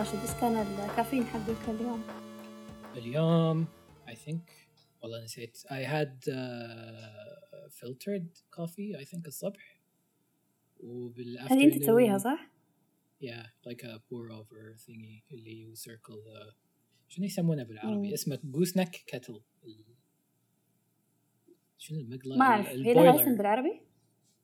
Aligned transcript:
راشد 0.00 0.20
ايش 0.20 0.30
كان 0.40 0.56
الكافيين 0.56 1.24
حقك 1.24 1.68
اليوم؟ 1.68 2.02
اليوم 2.96 3.66
I 4.06 4.14
think 4.14 4.50
والله 5.02 5.24
نسيت 5.24 5.56
I 5.66 5.82
had 5.84 6.28
uh, 6.28 7.68
filtered 7.70 8.28
coffee 8.50 8.96
I 8.96 9.04
think 9.04 9.26
الصبح 9.26 9.80
وبالafternoon 10.80 11.52
هذه 11.52 11.64
انت 11.64 11.82
تسويها 11.82 12.18
صح؟ 12.18 12.50
yeah 13.22 13.46
like 13.68 13.82
a 13.82 13.98
pour 13.98 14.32
over 14.32 14.76
thingy 14.78 15.32
اللي 15.32 15.66
you 15.66 15.76
circle 15.78 16.16
the 16.16 16.54
شنو 17.15 17.25
يسمونه 17.25 17.63
بالعربي؟ 17.63 18.07
مم. 18.07 18.13
اسمه 18.13 18.39
جوس 18.43 18.77
نك 18.77 18.89
كتل 19.07 19.41
شنو 21.77 21.99
المقلاة 21.99 22.37
ما 22.37 22.45
أعرف. 22.45 22.67
هي 22.67 22.93
لها 22.93 23.15
اسم 23.15 23.37
بالعربي؟ 23.37 23.81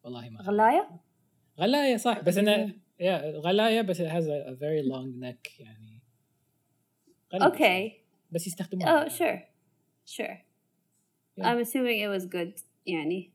والله 0.04 0.30
ما. 0.30 0.42
غلاية؟ 0.42 0.90
غلاية 1.60 1.98
صح. 1.98 2.20
بس 2.20 2.38
أنا 2.38 2.68
yeah 3.00 3.24
غلاية 3.46 3.82
بس 3.82 4.02
it 4.02 4.06
has 4.06 4.26
a, 4.26 4.52
a 4.52 4.56
very 4.56 4.82
long 4.92 5.20
neck 5.20 5.60
يعني 5.60 6.04
أوكي 7.34 8.02
بس 8.32 8.48
يستخدمونها 8.48 9.06
Oh 9.06 9.12
sure. 9.12 9.40
Sure. 10.06 10.38
Yeah. 11.38 11.44
I'm 11.44 11.60
assuming 11.60 12.00
it 12.00 12.10
was 12.20 12.26
good 12.26 12.64
يعني. 12.86 13.32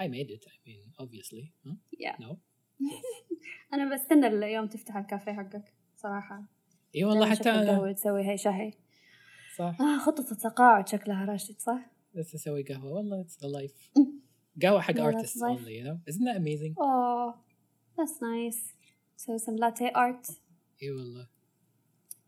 I 0.00 0.04
made 0.04 0.30
it 0.30 0.44
I 0.46 0.56
mean 0.66 1.04
obviously. 1.04 1.52
Huh? 1.66 1.76
yeah. 2.00 2.16
No? 2.20 2.36
أنا 3.74 3.94
بستنى 3.94 4.26
اليوم 4.26 4.66
تفتح 4.66 4.96
الكافيه 4.96 5.32
حقك 5.32 5.74
صراحة. 5.96 6.53
اي 6.94 7.04
والله 7.04 7.30
حتى 7.30 7.50
أنا 7.50 7.92
تسوي 7.92 8.28
هي 8.30 8.36
شهي 8.38 8.72
صح 9.56 9.76
آه 9.80 9.98
خطة 9.98 10.32
التقاعد 10.32 10.88
شكلها 10.88 11.24
راشد 11.24 11.58
صح؟ 11.58 11.90
بس 12.14 12.34
أسوي 12.34 12.62
قهوة 12.62 12.92
والله 12.92 13.24
it's 13.24 13.36
the 13.36 13.48
life 13.60 14.00
قهوة 14.62 14.80
حق 14.80 14.94
artists 14.94 15.36
only 15.42 15.72
you 15.80 15.84
know 15.84 15.98
isn't 16.10 16.24
that 16.24 16.36
amazing 16.36 16.74
Oh 16.78 17.34
that's 17.96 18.20
nice 18.20 18.60
so 19.16 19.36
some 19.46 19.56
latte 19.56 19.90
art 19.94 20.30
اي 20.82 20.90
والله 20.90 21.28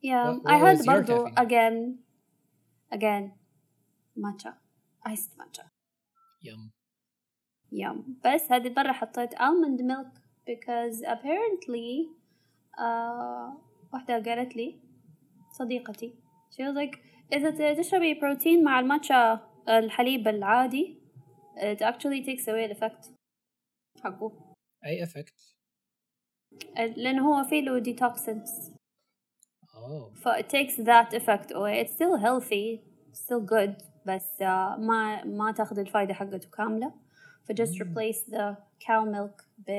yeah 0.03 0.31
What- 0.31 0.51
I 0.51 0.57
what 0.57 0.67
had 0.67 0.77
was 0.77 0.87
your 0.87 0.95
برضو 0.95 1.27
again 1.29 1.99
again 2.95 3.25
matcha 4.19 4.53
iced 5.09 5.33
matcha 5.41 5.65
يم 6.43 6.71
yum 7.73 7.97
بس 8.25 8.53
هذه 8.53 8.67
المرة 8.67 8.93
حطيت 8.93 9.35
almond 9.35 9.81
milk 9.81 10.21
because 10.51 11.03
apparently 11.05 12.09
آه 12.79 13.57
واحدة 13.93 14.15
قالت 14.15 14.57
لي 14.57 14.81
صديقتي 15.53 16.15
she 16.51 16.63
was 16.63 16.77
like 16.77 16.99
إذا 17.33 17.75
تشربي 17.83 18.15
بروتين 18.15 18.65
مع 18.65 18.81
الماتشا 18.81 19.41
الحليب 19.69 20.29
العادي 20.29 20.99
it 21.57 21.79
actually 21.83 22.23
takes 22.27 22.43
away 22.49 22.69
the 22.73 22.77
effect 22.79 23.09
حقه. 24.05 24.33
أي 24.87 25.03
effect 25.03 25.57
لأنه 26.77 27.29
هو 27.29 27.45
فيه 27.45 27.61
له 27.61 27.83
detoxins 27.83 28.71
أوه. 29.75 30.15
ف 30.15 30.29
it 30.29 30.47
takes 30.47 30.75
that 30.77 31.15
effect 31.21 31.51
away. 31.51 31.85
It's 31.85 31.93
still 31.95 32.17
healthy 32.17 32.81
still 33.13 33.41
good 33.53 33.85
بس 34.07 34.43
آه 34.43 34.77
ما 34.77 35.25
ما 35.25 35.53
تاخذ 35.53 35.79
الفايدة 35.79 36.15
حقته 36.15 36.51
كاملة. 36.51 36.93
ف 37.45 37.53
just 37.53 37.75
Mm. 37.75 37.83
replace 37.83 38.31
the 38.31 38.57
cow 38.87 39.05
milk 39.15 39.45
ب 39.59 39.71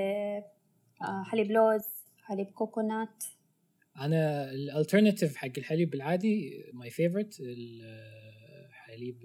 آه 1.01 1.23
حليب 1.23 1.51
لوز 1.51 1.83
حليب 2.23 2.47
coconut 2.51 3.23
أنا 3.97 4.51
ال 4.51 4.58
alternative 4.58 5.35
حق 5.35 5.51
الحليب 5.57 5.93
العادي 5.93 6.63
my 6.73 6.89
favorite 6.89 7.37
الحليب 8.69 9.17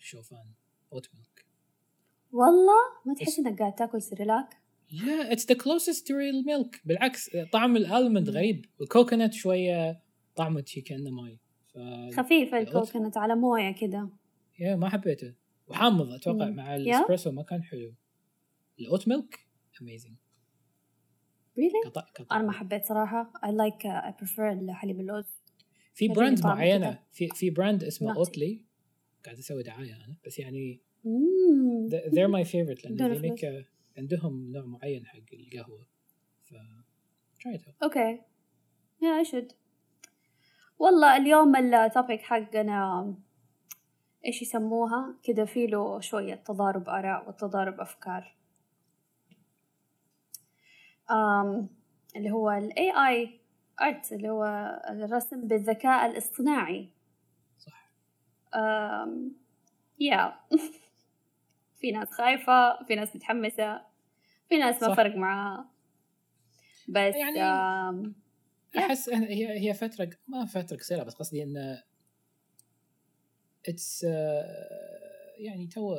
الشوفان 0.00 0.46
اوت 0.92 1.08
ميلك 1.14 1.46
والله؟ 2.32 2.82
ما 3.06 3.14
تحس 3.14 3.38
إنك 3.38 3.58
قاعد 3.58 3.74
تاكل 3.74 4.02
سريلاك 4.02 4.56
لا 4.92 5.32
it's 5.32 5.46
the 5.46 5.54
closest 5.54 6.08
to 6.08 6.16
real 6.16 6.44
milk 6.44 6.80
بالعكس 6.84 7.30
طعم 7.52 7.76
ال 7.76 7.83
almond. 7.83 8.30
غريب. 8.30 8.66
ال 8.80 8.87
coconut 8.87 9.34
شوية 9.34 10.02
طعمه 10.36 10.64
شي 10.66 10.80
كأنه 10.80 11.10
ماي. 11.10 11.38
ف 11.74 11.78
خفيف 12.16 12.54
ال 12.54 12.62
coconut 12.62 13.16
على 13.16 13.34
موية 13.34 13.74
كده. 13.80 14.08
yeah 14.58 14.76
ما 14.76 14.88
حبيته. 14.88 15.34
وحامض 15.66 16.12
أتوقع 16.12 16.44
مم. 16.44 16.56
مع؟ 16.56 16.76
الاسبريسو 16.76 17.30
ما 17.30 17.42
كان 17.42 17.62
حلو. 17.62 17.94
ال 18.80 18.87
oat 18.87 19.08
milk 19.08 19.46
amazing 19.82 20.16
really? 21.56 21.86
قطع 21.88 22.00
قطع 22.00 22.36
أنا 22.36 22.44
ما 22.44 22.52
حبيت 22.52 22.84
صراحة. 22.84 23.32
I 23.36 23.48
like 23.48 23.82
uh, 23.82 24.10
I 24.10 24.24
prefer 24.24 24.40
الحليب 24.40 25.00
اللوز 25.00 25.24
في 25.94 26.08
brand 26.08 26.46
معينة. 26.46 26.98
في 27.12 27.28
في 27.28 27.50
brand 27.50 27.84
اسمه. 27.84 28.16
Oatly 28.16 28.64
قاعد 29.24 29.38
أسوي 29.38 29.62
دعاية 29.62 29.96
أنا 29.96 30.16
بس 30.26 30.38
يعني 30.38 30.80
مم. 31.04 31.88
they're 31.90 32.30
my 32.30 32.48
favorite 32.48 32.84
لأن 32.84 33.32
they 33.32 33.66
عندهم 33.98 34.52
نوع 34.52 34.64
معين 34.64 35.06
حق 35.06 35.18
القهوة 35.32 35.86
ف 36.44 36.54
try 37.38 37.56
it 37.58 37.62
out. 37.62 37.82
okay 37.82 38.20
yeah 39.00 39.24
I 39.26 39.30
should. 39.30 39.52
والله 40.78 41.16
اليوم 41.16 41.56
ال 41.56 41.67
topic 41.67 42.20
حقنا 42.22 43.14
إيش 44.26 44.42
يسموها؟ 44.42 45.14
كده 45.22 45.44
في 45.44 45.66
له 45.66 46.00
شوية 46.00 46.34
تضارب 46.34 46.88
آراء 46.88 47.28
وتضارب 47.28 47.80
أفكار. 47.80 48.22
um, 48.22 48.41
اللي 52.16 52.30
هو 52.30 52.50
ال 52.50 52.72
AI 52.72 53.28
art 53.82 54.12
اللي 54.12 54.28
هو 54.30 54.44
الرسم 54.90 55.48
بالذكاء 55.48 56.06
الاصطناعي. 56.10 56.88
صح. 57.58 57.92
yeah. 60.02 60.32
في 61.80 61.90
ناس 61.90 62.10
خايفة 62.10 62.84
في 62.84 62.94
ناس 62.94 63.16
متحمسة 63.16 63.82
في 64.48 64.58
ناس 64.58 64.82
ما 64.82 64.88
صح. 64.88 64.96
فرق 64.96 65.16
معاها. 65.16 65.68
بس 66.88 67.14
يعني- 67.14 67.38
Yeah. 67.38 68.12
أحس 68.78 69.08
هي 69.08 69.68
هي 69.68 69.74
فترة 69.74 70.10
ما 70.28 70.46
فترة 70.46 70.76
قصيرة 70.76 71.02
بس 71.02 71.14
قصدي 71.14 71.42
انه 71.42 71.82
it's 73.68 74.02
يعني 75.38 75.66
to 75.66 75.96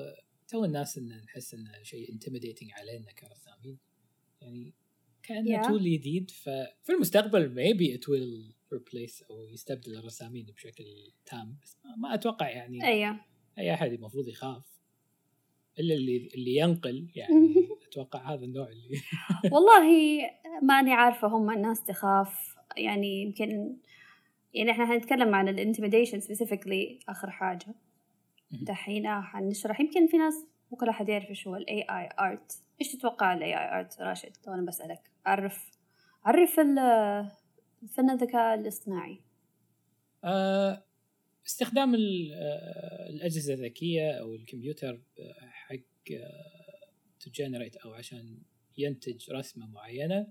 to 0.47 0.65
الناس 0.65 0.97
إن 0.97 1.21
نحس 1.23 1.53
انه 1.53 1.83
شيء 1.83 2.07
intimidating 2.11 2.79
علينا 2.79 3.11
كرسامين 3.11 3.79
يعني 4.41 4.73
كأنه 5.23 5.61
Yeah. 5.63 5.67
tool 5.67 5.83
جديد 5.83 6.31
ففي 6.31 6.89
المستقبل 6.89 7.55
maybe 7.55 7.97
it 7.99 8.03
will 8.03 8.53
replace 8.75 9.29
أو 9.31 9.43
يستبدل 9.43 9.97
الرسامين 9.97 10.45
بشكل 10.45 10.83
تام 11.25 11.57
بس 11.63 11.77
ما- 11.97 12.13
أتوقع 12.13 12.49
يعني 12.49 12.83
أيوه. 12.87 13.19
أي 13.59 13.73
أحد 13.73 13.93
المفروض 13.93 14.27
يخاف. 14.27 14.63
إلا 15.79 15.93
اللي 15.95 16.29
اللي 16.35 16.55
ينقل 16.55 17.07
يعني 17.15 17.55
أتوقع 17.87 18.33
هذا 18.33 18.45
النوع 18.45 18.69
اللي 18.69 18.89
والله 19.53 19.81
ماني 20.61 20.93
عارفة 20.93 21.27
هم 21.27 21.51
الناس 21.51 21.83
تخاف. 21.83 22.55
يعني 22.77 23.21
يمكن 23.21 23.77
يعني 24.53 24.71
إحنا 24.71 24.85
حنتكلم 24.85 25.35
عن 25.35 25.47
ال 25.49 25.55
intimidation 25.55 26.19
آخر 27.09 27.29
حاجة. 27.31 27.75
مهم. 28.51 28.63
دحين 28.63 29.07
حنشرح 29.21 29.79
يمكن 29.79 30.07
في 30.07 30.17
ناس 30.17 30.33
مو 30.71 30.77
كل 30.77 30.89
أحد 30.89 31.09
يعرف 31.09 31.29
إيش 31.29 31.47
هو 31.47 31.55
ال 31.55 31.65
AI 31.65 32.13
art. 32.13 32.55
إيش 32.83 32.91
تتوقع 32.91 33.33
ال 33.33 33.39
AI 33.39 33.87
art 33.91 34.01
راشد؟ 34.01 34.31
لو 34.47 34.53
أنا 34.53 34.65
بسألك. 34.65 35.11
عرف 35.25 35.71
عرف 36.25 36.55
فن 37.95 38.09
الذكاء 38.09 38.59
الاصطناعي. 38.59 39.21
آه، 40.23 40.83
استخدام 41.47 41.95
آه، 41.95 43.09
الأجهزة 43.09 43.53
الذكية 43.53 44.11
أو 44.11 44.35
الكمبيوتر 44.35 45.01
آه، 45.19 45.49
حق 45.49 45.75
to 47.19 47.30
generate 47.30 47.75
أو 47.75 47.93
عشان 47.93 48.37
ينتج 48.77 49.31
رسمة 49.31 49.67
معينة 49.67 50.27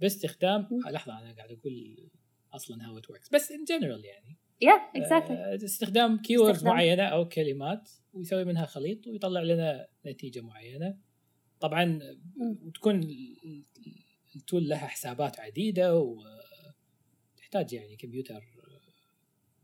باستخدام 0.00 0.68
لحظة 0.90 1.18
أنا 1.18 1.34
قاعد 1.34 1.50
أقول 1.50 2.10
أصلا 2.52 2.76
how 2.76 3.02
it 3.02 3.14
works. 3.14 3.28
بس 3.32 3.52
in 3.52 3.72
general 3.72 4.04
يعني. 4.04 4.38
Yeah 4.64 4.98
exactly. 4.98 5.30
آه، 5.30 5.54
استخدام 5.64 6.22
keywords. 6.22 6.64
معينة 6.64 7.02
أو 7.02 7.28
كلمات 7.28 7.90
ويسوي 8.12 8.44
منها 8.44 8.66
خليط 8.66 9.06
ويطلع 9.06 9.40
لنا 9.40 9.86
نتيجة 10.06 10.40
معينة. 10.40 11.09
طبعا. 11.60 12.00
وتكون 12.66 12.96
ال- 13.02 13.36
ال- 13.44 13.64
التول 14.36 14.68
لها 14.68 14.86
حسابات 14.86 15.40
عديدة 15.40 15.96
وتحتاج 17.36 17.72
يعني 17.72 17.96
كمبيوتر 17.96 18.40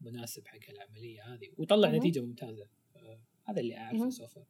مناسب 0.00 0.46
حق 0.46 0.58
العملية 0.70 1.22
هذه 1.34 1.48
ويطلع 1.58 1.88
مهم. 1.88 1.96
نتيجة 1.96 2.20
ممتازة 2.20 2.66
هذا 3.44 3.60
اللي 3.60 3.78
أعرفه 3.78 3.98
مهم. 3.98 4.10
سوفا 4.10 4.44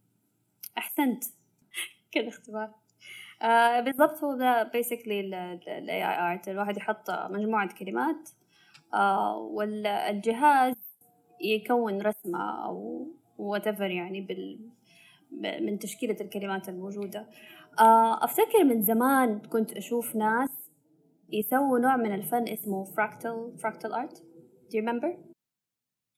أحسنت 0.78 1.24
كذا 2.12 2.28
اختبار 2.28 2.74
آه 3.42 3.80
بالضبط 3.80 4.24
هو 4.24 4.36
ده 4.38 4.70
basically 4.74 5.08
ال 5.08 5.34
ال 5.34 5.88
AI 5.90 6.44
art 6.44 6.48
الواحد 6.48 6.76
يحط 6.76 7.10
مجموعة 7.10 7.74
كلمات 7.78 8.28
آه 8.94 9.36
والجهاز 9.38 10.74
يكون 11.40 12.02
رسمة 12.02 12.64
أو 12.66 13.06
whatever 13.38 13.80
يعني 13.80 14.20
بال 14.20 14.70
من 15.36 15.78
تشكيلة 15.78 16.16
الكلمات 16.20 16.68
الموجودة. 16.68 17.26
آه 17.78 18.24
أفتكر 18.24 18.64
من 18.64 18.82
زمان 18.82 19.38
كنت 19.38 19.72
أشوف 19.72 20.16
ناس 20.16 20.50
يسووا 21.32 21.78
نوع 21.78 21.96
من 21.96 22.14
الفن 22.14 22.48
اسمه 22.48 22.84
fractal 22.84 23.60
fractal 23.62 23.92
art. 23.92 24.16
Do 24.70 24.76
you 24.76 24.82
remember؟ 24.82 25.16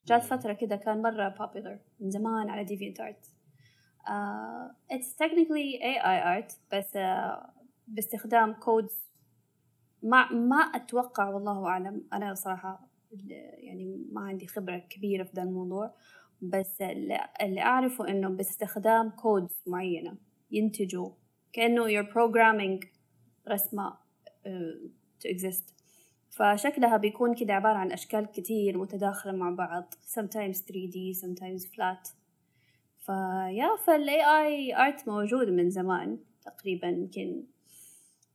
جات 0.07 0.25
فترة 0.25 0.53
كده 0.53 0.77
كان 0.77 1.03
مرة 1.03 1.35
popular 1.39 1.79
من 2.01 2.11
زمان 2.11 2.51
على 2.51 2.67
DeviantArt. 2.67 3.39
uh, 4.09 4.69
it's 4.91 5.13
technically 5.15 5.81
AI 5.83 6.21
art 6.37 6.53
بس 6.73 6.97
uh, 6.97 7.59
باستخدام 7.89 8.53
codes 8.53 9.09
ما 10.03 10.33
ما 10.33 10.57
أتوقع 10.57 11.29
والله 11.29 11.67
أعلم. 11.67 12.09
أنا 12.13 12.35
صراحة 12.35 12.89
يعني 13.59 14.07
ما 14.13 14.21
عندي 14.21 14.47
خبرة 14.47 14.79
كبيرة 14.79 15.25
في 15.25 15.33
ذا 15.37 15.43
الموضوع. 15.43 15.95
بس 16.43 16.83
اللي 17.41 17.61
أعرفه 17.61 18.09
إنه 18.09 18.29
باستخدام 18.29 19.11
codes 19.11 19.63
معينة 19.67 20.17
ينتجوا 20.51 21.11
كأنه 21.53 21.87
you're 21.87 22.07
programming 22.07 22.87
رسمة 23.49 23.93
uh, 24.47 24.89
to 25.21 25.29
exist. 25.29 25.73
فشكلها 26.31 26.97
بيكون 26.97 27.35
كده 27.35 27.55
عبارة 27.55 27.77
عن 27.77 27.93
أشكال 27.93 28.27
كتير 28.27 28.79
متداخلة 28.79 29.33
مع 29.33 29.51
بعض. 29.51 29.95
Sometimes 29.95 30.57
3D 30.57 31.21
sometimes 31.21 31.67
flat. 31.67 32.13
ف 33.07 33.21
yeah 33.21 33.77
فال 33.87 34.09
AI 34.09 34.77
art 34.77 35.09
موجود 35.09 35.49
من 35.49 35.71
زمان 35.71 36.19
تقريبا 36.43 36.89
يمكن 36.89 37.45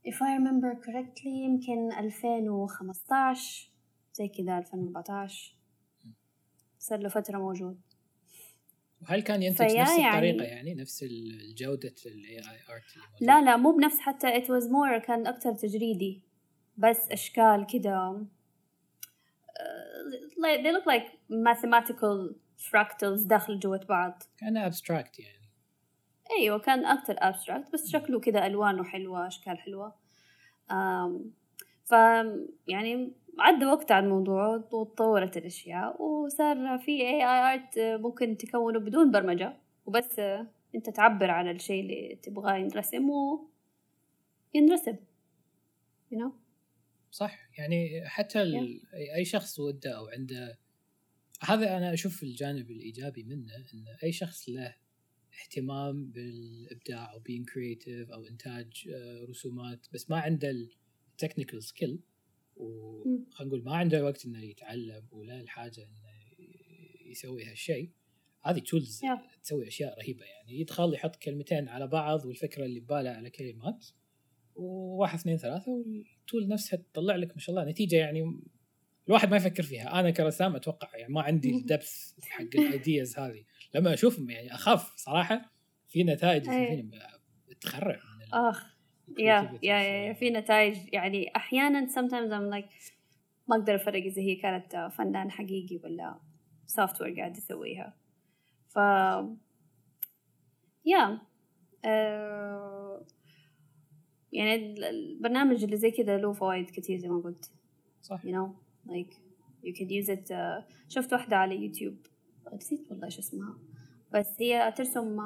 if 0.07 0.15
I 0.15 0.37
remember 0.39 0.85
correctly 0.85 1.27
يمكن 1.27 1.93
2015 1.93 3.69
زي 4.13 4.27
كذا 4.27 4.57
2014 4.57 5.55
صار 6.79 6.99
له 6.99 7.09
فترة 7.09 7.37
موجود. 7.37 7.81
وهل 9.03 9.21
كان 9.21 9.43
ينتج 9.43 9.65
نفس 9.65 9.97
يعني 9.97 10.09
الطريقة 10.09 10.43
يعني 10.43 10.73
نفس 10.73 11.03
الجودة 11.03 11.95
ال 12.05 12.37
AI 12.37 12.73
art 12.73 13.21
لا 13.21 13.41
لا 13.41 13.57
مو 13.57 13.71
بنفس 13.71 13.99
حتى 13.99 14.41
it 14.41 14.45
was 14.45 14.63
more 14.63 15.05
كان 15.05 15.27
أكثر 15.27 15.53
تجريدي 15.53 16.21
بس 16.77 17.11
أشكال 17.11 17.65
كده 17.73 18.25
like 20.43 20.63
they 20.63 20.71
look 20.71 20.85
like 20.85 21.07
mathematical 21.29 22.35
fractals 22.71 23.27
داخل 23.27 23.59
جوة 23.59 23.85
بعض. 23.89 24.23
كان 24.37 24.71
abstract 24.71 25.19
يعني. 25.19 25.49
أيوة 26.39 26.59
كان 26.59 26.85
أكتر 26.85 27.15
abstract 27.15 27.71
بس 27.73 27.89
شكله 27.89 28.19
كده 28.19 28.45
ألوانه 28.45 28.83
حلوة 28.83 29.27
أشكال 29.27 29.57
حلوة. 29.57 29.95
ف 31.83 31.91
يعني 32.67 33.13
عدى 33.39 33.65
وقت 33.65 33.91
على 33.91 34.05
الموضوع 34.05 34.55
وتطورت 34.71 35.37
الأشياء 35.37 36.01
وصار 36.01 36.77
في 36.77 36.99
AI 36.99 37.59
art 37.59 37.77
ممكن 37.77 38.37
تكونه 38.37 38.79
بدون 38.79 39.11
برمجة. 39.11 39.57
وبس 39.85 40.19
أنت 40.75 40.89
تعبر 40.89 41.31
عن 41.31 41.49
الشيء 41.49 41.81
اللي 41.81 42.19
تبغاه 42.23 42.55
ينرسم 42.55 43.09
وينرسم 44.55 44.95
you 46.11 46.17
know? 46.17 46.31
صح. 47.11 47.49
يعني 47.57 48.01
حتى 48.05 48.39
yeah. 48.39 49.15
أي 49.15 49.25
شخص 49.25 49.59
وده 49.59 49.97
أو 49.97 50.07
عنده 50.07 50.59
هذا 51.41 51.77
أنا 51.77 51.93
أشوف 51.93 52.23
الجانب 52.23 52.71
الإيجابي 52.71 53.23
منه 53.23 53.55
إن 53.55 53.85
أي 54.03 54.11
شخص 54.11 54.49
له 54.49 54.75
اهتمام 55.41 56.05
بالإبداع 56.11 57.13
أو 57.13 57.19
being 57.19 57.45
creative 57.45 58.13
أو 58.13 58.25
إنتاج 58.25 58.89
رسومات 59.29 59.87
بس 59.93 60.09
ما 60.09 60.19
عنده 60.19 60.49
ال 61.11 61.16
technical 61.16 61.63
skill 61.63 61.99
وخلينا 62.55 63.49
نقول 63.49 63.63
ما 63.63 63.75
عنده 63.75 64.03
وقت 64.03 64.25
إنه 64.25 64.43
يتعلم 64.43 65.07
ولا 65.11 65.41
الحاجة 65.41 65.81
إنه 65.81 66.03
يسوي 67.05 67.45
هالشيء. 67.45 67.91
هذه 68.43 68.59
tools. 68.59 69.01
تسوي 69.43 69.67
أشياء 69.67 69.99
رهيبة 69.99 70.25
يعني. 70.25 70.59
يدخل 70.59 70.93
يحط 70.93 71.15
كلمتين 71.15 71.67
على 71.67 71.87
بعض 71.87 72.25
والفكرة 72.25 72.65
اللي 72.65 72.79
بباله 72.79 73.09
على 73.09 73.29
كلمات 73.29 73.85
وواحد 74.55 75.19
اثنين 75.19 75.37
ثلاثة 75.37 75.71
وال 75.71 75.97
tool 75.97 76.47
نفسها 76.47 76.77
تطلع 76.77 77.15
لك 77.15 77.31
ما 77.31 77.39
شاء 77.39 77.55
الله 77.55 77.69
نتيجة 77.69 77.95
يعني 77.95 78.39
الواحد 79.07 79.31
ما 79.31 79.37
يفكر 79.37 79.63
فيها. 79.63 79.99
أنا 79.99 80.11
كرسام 80.11 80.55
أتوقع 80.55 80.97
يعني 80.97 81.13
ما 81.13 81.21
عندي 81.21 81.49
ال 81.57 81.67
depth 81.67 82.13
حق 82.21 82.41
ال 82.55 82.66
ideas 82.66 83.19
هذه. 83.19 83.43
لما 83.75 83.93
أشوفهم 83.93 84.29
يعني 84.29 84.53
أخاف 84.53 84.95
صراحة 84.95 85.53
في 85.87 86.03
نتائج 86.03 86.43
تخرع 87.61 87.99
من 88.19 88.33
آخ. 88.33 88.72
yeah 89.17 89.59
yeah 89.63 89.77
yeah 89.79 90.13
في 90.13 90.29
نتائج. 90.29 90.93
يعني 90.93 91.35
أحيانا 91.35 91.87
sometimes 91.87 92.31
I'm 92.31 92.55
like 92.55 92.93
ما 93.47 93.55
أقدر 93.55 93.75
أفرق 93.75 94.03
إذا 94.03 94.21
هي 94.21 94.35
كانت 94.35 94.91
فنان 94.97 95.31
حقيقي 95.31 95.79
ولا 95.83 96.19
software 96.65 97.19
قاعد 97.19 97.37
يسويها. 97.37 97.97
ف 98.69 98.77
yeah 100.85 101.21
uh, 101.85 103.03
يعني 104.31 104.75
البرنامج 104.89 105.63
اللي 105.63 105.77
زي 105.77 105.91
كذا 105.91 106.17
له 106.17 106.33
فوائد 106.33 106.69
كثير 106.69 106.97
زي 106.97 107.07
ما 107.07 107.19
قلت. 107.19 107.51
صح. 108.01 108.21
You 108.23 108.31
know 108.31 108.49
like 108.87 109.13
you 109.63 109.73
can 109.73 109.89
use 109.89 110.09
it 110.09 110.31
uh, 110.31 110.73
شفت 110.89 111.13
واحدة 111.13 111.37
على 111.37 111.55
يوتيوب 111.55 111.97
نسيت 112.53 112.91
والله 112.91 113.09
شو 113.09 113.19
اسمها؟ 113.19 113.57
بس 114.13 114.35
هي 114.39 114.71
ترسم 114.71 115.17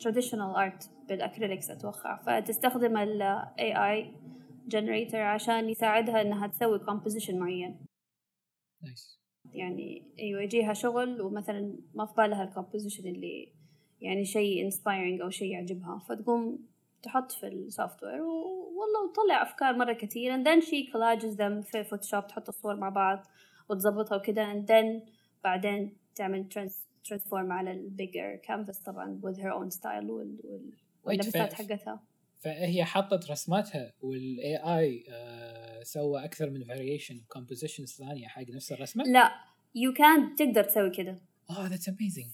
traditional 0.00 0.56
art 0.56 0.88
بال 1.08 1.20
acrylics 1.20 1.70
أتوقع. 1.70 2.16
فتستخدم 2.22 2.96
ال 2.96 3.42
AI 3.58 4.06
generator 4.74 5.14
عشان 5.14 5.70
يساعدها 5.70 6.22
إنها 6.22 6.46
تسوي 6.46 6.78
composition 6.78 7.34
معين. 7.34 7.86
Nice. 8.84 9.18
يعني 9.52 10.14
أيوة 10.18 10.42
يجيها 10.42 10.72
شغل 10.72 11.20
ومثلا 11.20 11.78
ما 11.94 12.06
في 12.06 12.14
بالها 12.16 12.42
ال 12.42 12.48
composition 12.48 13.08
اللي 13.08 13.52
يعني 14.00 14.24
شيء 14.24 14.70
inspiring 14.70 15.22
أو 15.22 15.30
شيء 15.30 15.52
يعجبها. 15.52 15.98
فتقوم 16.08 16.58
تحط 17.02 17.32
في 17.32 17.46
ال 17.46 18.02
software 18.02 18.22
والله 18.22 19.08
وتطلع 19.08 19.42
أفكار 19.42 19.76
مرة 19.76 19.92
كثير. 19.92 20.36
And 20.36 20.46
then 20.46 20.60
she 20.60 20.92
collages 20.92 21.36
them 21.36 21.70
في 21.70 21.84
Photoshop 21.84 22.26
تحط 22.26 22.48
الصور 22.48 22.76
مع 22.76 22.88
بعض 22.88 23.26
وتظبطها 23.68 24.16
وكذا 24.16 24.52
and 24.52 24.66
then 24.66 25.08
بعدين 25.44 25.96
تعمل 26.14 26.48
transform 27.04 27.52
على 27.52 27.72
ال 27.72 27.81
bigger 27.81 28.36
canvas 28.36 28.78
طبعا 28.78 29.20
with 29.24 29.36
her 29.36 29.52
own 29.52 29.78
style 29.78 30.04
وال 30.04 30.72
حقتها. 31.34 32.02
فهي 32.40 32.84
حطت 32.84 33.30
رسماتها 33.30 33.92
وال 34.00 34.56
AI 34.56 35.04
آه 35.08 35.82
سوى 35.82 36.24
أكثر 36.24 36.50
من 36.50 36.64
variation 36.64 37.20
compositions 37.28 37.92
ثانية 37.92 38.26
حق 38.26 38.50
نفس 38.50 38.72
الرسمة؟ 38.72 39.04
لا 39.04 39.32
you 39.74 39.92
can 39.92 40.34
تقدر 40.34 40.64
تسوي 40.64 40.90
كذا 40.90 41.18
آه 41.50 41.66
that's 41.66 41.88
amazing 41.88 42.30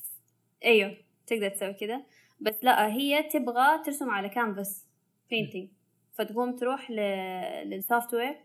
أيوه 0.65 0.97
تقدر 1.27 1.49
تسوي 1.49 1.73
كذا 1.73 2.03
بس 2.41 2.55
لا 2.63 2.93
هي 2.93 3.23
تبغى 3.23 3.83
ترسم 3.85 4.11
على 4.11 4.29
canvas 4.29 4.87
painting 5.31 5.69
فتقوم 6.15 6.57
تروح 6.57 6.91
لل 7.65 8.15
software 8.15 8.37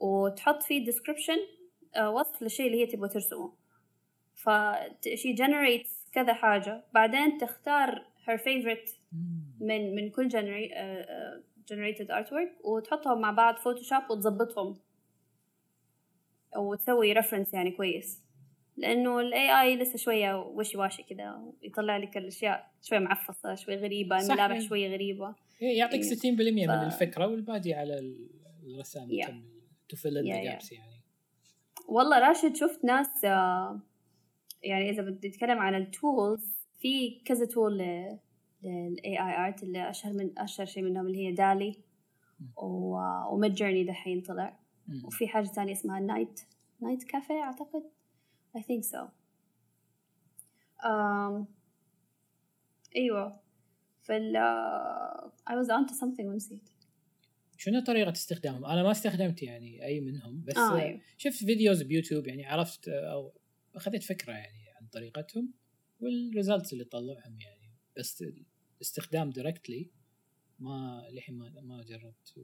وتحط 0.00 0.62
فيه 0.62 0.84
description 0.84 1.38
آه 1.96 2.10
وصف 2.10 2.42
للشيء 2.42 2.66
اللي 2.66 2.82
هي 2.82 2.86
تبغى 2.86 3.08
ترسمه. 3.08 3.52
ف 4.42 4.65
she 4.65 5.36
generates 5.36 6.12
كذا 6.12 6.32
حاجة 6.32 6.84
بعدين 6.94 7.38
تختار 7.38 8.04
her 8.26 8.38
favorite 8.38 8.90
من 9.60 9.94
من 9.94 10.10
كل 10.10 10.30
uh, 10.30 11.42
generated 11.72 12.08
artwork 12.08 12.64
وتحطهم 12.64 13.20
مع 13.20 13.30
بعض 13.30 13.56
Photoshop 13.56 14.10
وتظبطهم 14.10 14.76
وتسوي 16.56 17.12
reference 17.12 17.54
يعني 17.54 17.70
كويس 17.70 18.22
لأنه 18.76 19.20
ال 19.20 19.60
AI 19.60 19.76
لسه 19.76 19.96
شوية 19.96 20.34
وشي 20.34 20.78
واشي 20.78 21.02
كذا 21.02 21.42
يطلع 21.62 21.96
لك 21.96 22.16
الأشياء 22.16 22.70
شوية 22.82 22.98
معفصة 22.98 23.54
شوي 23.54 23.76
غريبة 23.76 24.20
الملامح. 24.20 24.60
شوية 24.60 24.88
غريبة 24.88 25.34
يعطيك 25.60 26.02
60% 26.02 26.06
ف... 26.08 26.24
من 26.24 26.70
الفكرة 26.70 27.26
والباقي 27.26 27.72
على 27.72 28.14
الرسام 28.62 29.08
yeah. 29.08 29.30
تفل 29.88 30.10
yeah, 30.10 30.26
yeah. 30.26 30.72
يعني 30.72 31.00
والله 31.88 32.18
راشد 32.18 32.56
شفت 32.56 32.84
ناس 32.84 33.24
يعني 34.62 34.90
إذا 34.90 35.02
بدي 35.02 35.28
أتكلم 35.28 35.58
عن 35.58 35.74
ال 35.74 35.88
tools 35.88 36.60
في 36.78 37.20
كذا 37.24 37.44
tool 37.46 37.78
لل 38.62 39.00
AI 39.04 39.46
art 39.46 39.62
اللي 39.62 39.90
أشهر 39.90 40.12
من 40.12 40.38
أشهر 40.38 40.66
شيء 40.66 40.82
منهم 40.82 41.06
اللي 41.06 41.26
هي 41.26 41.32
DALL-E 41.32 41.76
و 42.56 43.54
Midjourney 43.54 43.84
دحين 43.84 44.20
طلع. 44.20 44.58
وفي 45.04 45.28
حاجة 45.28 45.44
ثانية 45.44 45.72
اسمها 45.72 46.00
Night 46.00 46.40
NightCafe 46.80 47.42
أعتقد؟ 47.42 47.82
I 48.56 48.60
think 48.60 48.84
so. 48.84 48.98
um, 50.84 51.44
إيوه. 52.96 53.40
فال 54.02 54.36
I 55.50 55.52
was 55.52 55.68
on 55.68 55.90
to 55.90 55.94
something 55.94 56.24
ونسيت. 56.24 56.68
شنو 57.56 57.80
طريقة 57.80 58.10
استخدامهم؟ 58.12 58.64
أنا 58.64 58.82
ما 58.82 58.90
استخدمت 58.90 59.42
يعني 59.42 59.84
أي 59.84 60.00
منهم 60.00 60.44
بس 60.44 60.56
آه 60.56 60.80
أيوه. 60.80 61.00
شفت 61.18 61.44
videos 61.44 61.82
بيوتيوب 61.82 62.26
يعني 62.26 62.46
عرفت 62.46 62.88
أو 62.88 63.32
أخذت 63.74 64.02
فكرة 64.02 64.32
يعني 64.32 64.70
عن 64.80 64.86
طريقتهم 64.86 65.52
وال 66.00 66.16
results 66.16 66.72
اللي 66.72 66.84
طلعهم 66.84 67.40
يعني. 67.40 67.70
بس 67.96 68.24
استخدام 68.82 69.30
directly 69.30 69.90
ما 70.60 71.02
للحين 71.12 71.38
ما 71.38 71.60
ما 71.62 71.82
جربت 71.82 72.34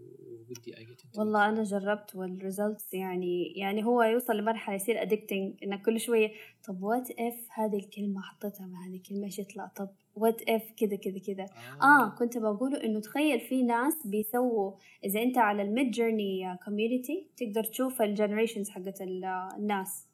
ودي 0.48 0.80
اجيت 0.80 1.02
والله 1.18 1.48
أنا 1.48 1.62
جربت 1.62 2.16
وال 2.16 2.34
results 2.34 2.94
يعني 2.94 3.52
يعني 3.56 3.84
هو 3.84 4.02
يوصل 4.02 4.36
لمرحلة 4.36 4.74
يصير 4.76 5.02
addicting 5.02 5.54
إنك 5.62 5.82
كل 5.82 6.00
شوية 6.00 6.32
طب 6.64 6.82
what 6.82 7.10
if 7.10 7.48
هذه 7.50 7.76
الكلمة 7.76 8.22
حطيتها 8.22 8.66
مع 8.66 8.86
هذه 8.86 8.96
الكلمة 8.96 9.24
إيش 9.24 9.38
يطلع؟ 9.38 9.66
طب 9.66 9.88
what 10.14 10.42
if 10.42 10.72
كذا 10.76 10.96
كذا 10.96 11.18
كذا. 11.18 11.44
آه. 11.44 12.04
آه 12.04 12.16
كنت 12.18 12.38
بقوله 12.38 12.84
إنه 12.84 13.00
تخيل 13.00 13.40
في 13.40 13.62
ناس 13.62 14.06
بيسووا 14.06 14.72
إذا 15.04 15.22
أنت 15.22 15.38
على 15.38 15.62
ال 15.62 15.90
Midjourney 15.90 16.58
community 16.64 17.26
تقدر 17.36 17.64
تشوف 17.64 18.02
ال 18.02 18.08
generations 18.08 18.70
حقت 18.70 19.00
الناس. 19.00 20.06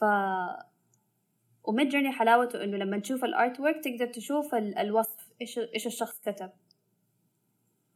ف 0.00 0.04
و 1.64 1.88
Midjourney 1.88 2.12
حلاوته 2.12 2.64
إنه 2.64 2.76
لما 2.76 2.98
تشوف 2.98 3.24
ال 3.24 3.60
artwork 3.60 3.84
تقدر 3.84 4.06
تشوف 4.06 4.54
الوصف 4.54 5.28
إيش 5.40 5.58
إيش 5.58 5.86
الشخص 5.86 6.20
كتب. 6.20 6.50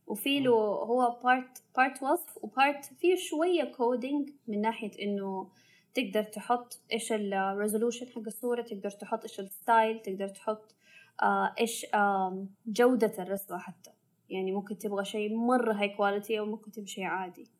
وفي 0.07 0.41
له 0.41 0.53
هو 0.61 1.21
part 1.25 1.63
part 1.77 2.03
وصف 2.03 2.45
و 2.45 2.53
part 2.53 2.85
فيه 2.85 3.17
شوية 3.17 3.65
coding 3.65 4.31
من 4.49 4.61
ناحية 4.61 4.91
إنه 5.03 5.49
تقدر 5.95 6.23
تحط 6.23 6.81
إيش 6.93 7.13
ال 7.13 7.21
resolution 7.21 8.07
حق 8.07 8.23
الصورة 8.27 8.63
تقدر 8.63 8.91
تحط 8.91 9.23
إيش 9.23 9.41
ال 9.41 9.51
style 9.51 10.03
تقدر 10.03 10.29
تحط 10.29 10.75
آه 11.23 11.55
إيش 11.61 11.87
آه 11.95 12.47
جودة 12.67 13.13
الرسمة 13.19 13.59
حتى. 13.59 13.91
يعني 14.31 14.53
ممكن 14.53 14.79
تبغى 14.79 15.05
شيء 15.05 15.35
مرة 15.37 15.73
high 15.73 15.89
quality 15.89 16.39
أو 16.39 16.47
ممكن 16.47 16.71
تبغى 16.73 16.87
شيء 16.87 17.05
عادي. 17.05 17.51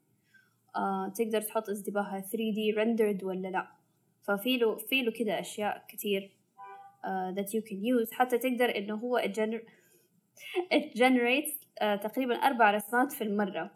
آه 0.77 1.13
تقدر 1.17 1.41
تحط 1.41 1.69
ازدباها 1.69 2.21
3D 2.21 2.77
rendered 2.77 3.25
ولا 3.25 3.49
لأ. 3.49 3.84
ففي 4.25 4.57
له 4.57 4.77
في 4.77 5.03
له 5.03 5.13
كده 5.13 5.41
أشياء 5.41 5.85
كتير 5.89 6.37
uh, 7.05 7.35
that 7.37 7.49
you 7.49 7.63
can 7.63 7.77
use. 7.77 8.13
حتى 8.13 8.39
تقدر 8.39 8.77
إنه 8.77 8.95
هو 8.95 9.19
it 10.73 10.99
generates 10.99 11.53
uh, 11.83 12.03
تقريبا 12.03 12.35
أربع 12.35 12.71
رسمات 12.71 13.13
في 13.13 13.25
المرة. 13.25 13.71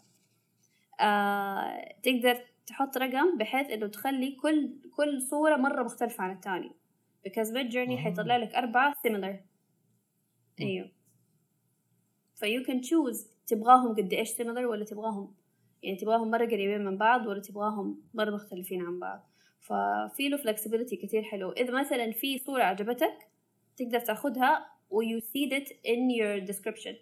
uh, 0.92 1.92
تقدر 2.02 2.40
تحط 2.66 2.98
رقم 2.98 3.38
بحيث 3.38 3.70
إنه 3.70 3.86
تخلي 3.86 4.32
كل 4.32 4.70
كل 4.96 5.22
صورة 5.22 5.56
مرة 5.56 5.82
مختلفة 5.82 6.24
عن 6.24 6.36
الثاني 6.36 6.70
because 7.28 7.48
mid 7.48 7.72
journey 7.72 7.96
حيطلع 7.96 8.36
لك 8.36 8.54
أربعة 8.54 8.94
similar. 9.06 9.36
أيوه. 10.60 10.90
ف 12.34 12.62
you 12.62 12.71
can 12.71 12.80
choose 12.80 13.26
تبغاهم 13.46 13.96
قد 13.96 14.12
إيش 14.12 14.32
similar 14.32 14.64
ولا 14.70 14.84
تبغاهم 14.84 15.34
يعني 15.82 15.96
تبغاهم 15.96 16.30
مرة 16.30 16.46
قريبين 16.46 16.84
من 16.84 16.98
بعض 16.98 17.26
ولا 17.26 17.40
تبغاهم 17.40 18.02
مرة 18.14 18.30
مختلفين 18.30 18.82
عن 18.82 18.98
بعض. 18.98 19.30
ففي 19.60 20.28
له 20.28 20.36
flexibility 20.36 20.94
كتير 21.02 21.22
حلو. 21.22 21.52
إذا 21.52 21.80
مثلا 21.80 22.12
في 22.12 22.38
صورة 22.38 22.62
عجبتك 22.62 23.28
تقدر 23.76 24.00
تاخدها 24.00 24.66
و 24.90 25.02
you 25.02 25.20
seed 25.20 25.52
it 25.52 25.68
in 25.68 26.10
your 26.20 26.50
description. 26.52 26.94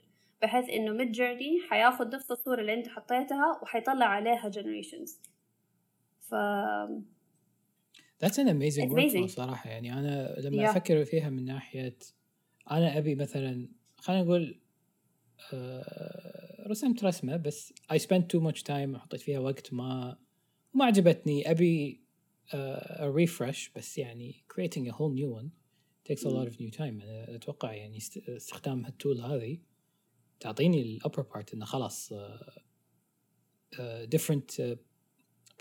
بحيث 0.42 0.70
إنه 0.70 0.92
Midjourney 0.92 1.60
حياخد 1.70 2.14
نفس 2.14 2.30
الصورة 2.30 2.60
اللي 2.60 2.74
أنت 2.74 2.88
حطيتها 2.88 3.60
وحيطلع 3.62 4.06
عليها 4.06 4.50
generations. 4.50 5.10
ف 6.20 6.34
That's 8.24 8.38
an 8.38 8.48
amazing 8.48 8.90
workflow 8.90 9.26
صراحة. 9.26 9.70
يعني 9.70 9.92
أنا 9.92 10.36
لما 10.38 10.66
yeah. 10.66 10.70
أفكر 10.70 11.04
فيها 11.04 11.30
من 11.30 11.44
ناحية 11.44 11.96
أنا 12.70 12.98
أبي 12.98 13.14
مثلا 13.14 13.68
خلينا 13.96 14.22
نقول 14.22 14.60
آه 15.52 16.66
رسمت 16.68 17.04
رسمة 17.04 17.36
بس 17.36 17.72
I 17.92 17.96
spent 17.96 18.22
too 18.34 18.40
much 18.40 18.62
time 18.62 18.94
وحطيت 18.94 19.20
فيها 19.20 19.38
وقت 19.38 19.72
ما 19.72 20.18
ما 20.74 20.84
عجبتني. 20.84 21.50
أبي 21.50 22.05
a 22.53 23.09
refresh 23.09 23.71
بس 23.75 23.97
يعني 23.97 24.43
creating 24.53 24.87
a 24.87 24.91
whole 24.91 25.13
new 25.13 25.29
one 25.29 25.49
takes 26.03 26.23
a 26.23 26.29
lot 26.29 26.47
of 26.47 26.59
new 26.59 26.71
time 26.71 27.01
أنا 27.01 27.35
أتوقع 27.35 27.73
يعني 27.73 27.97
استخدام 28.27 28.85
هالتول 28.85 29.21
هذه 29.21 29.59
تعطيني 30.39 30.81
الأبر 30.81 31.21
بارت 31.21 31.53
إنه 31.53 31.65
خلاص 31.65 32.13
uh, 32.13 32.17
uh, 33.75 34.05
different 34.05 34.59
uh, 34.59 34.75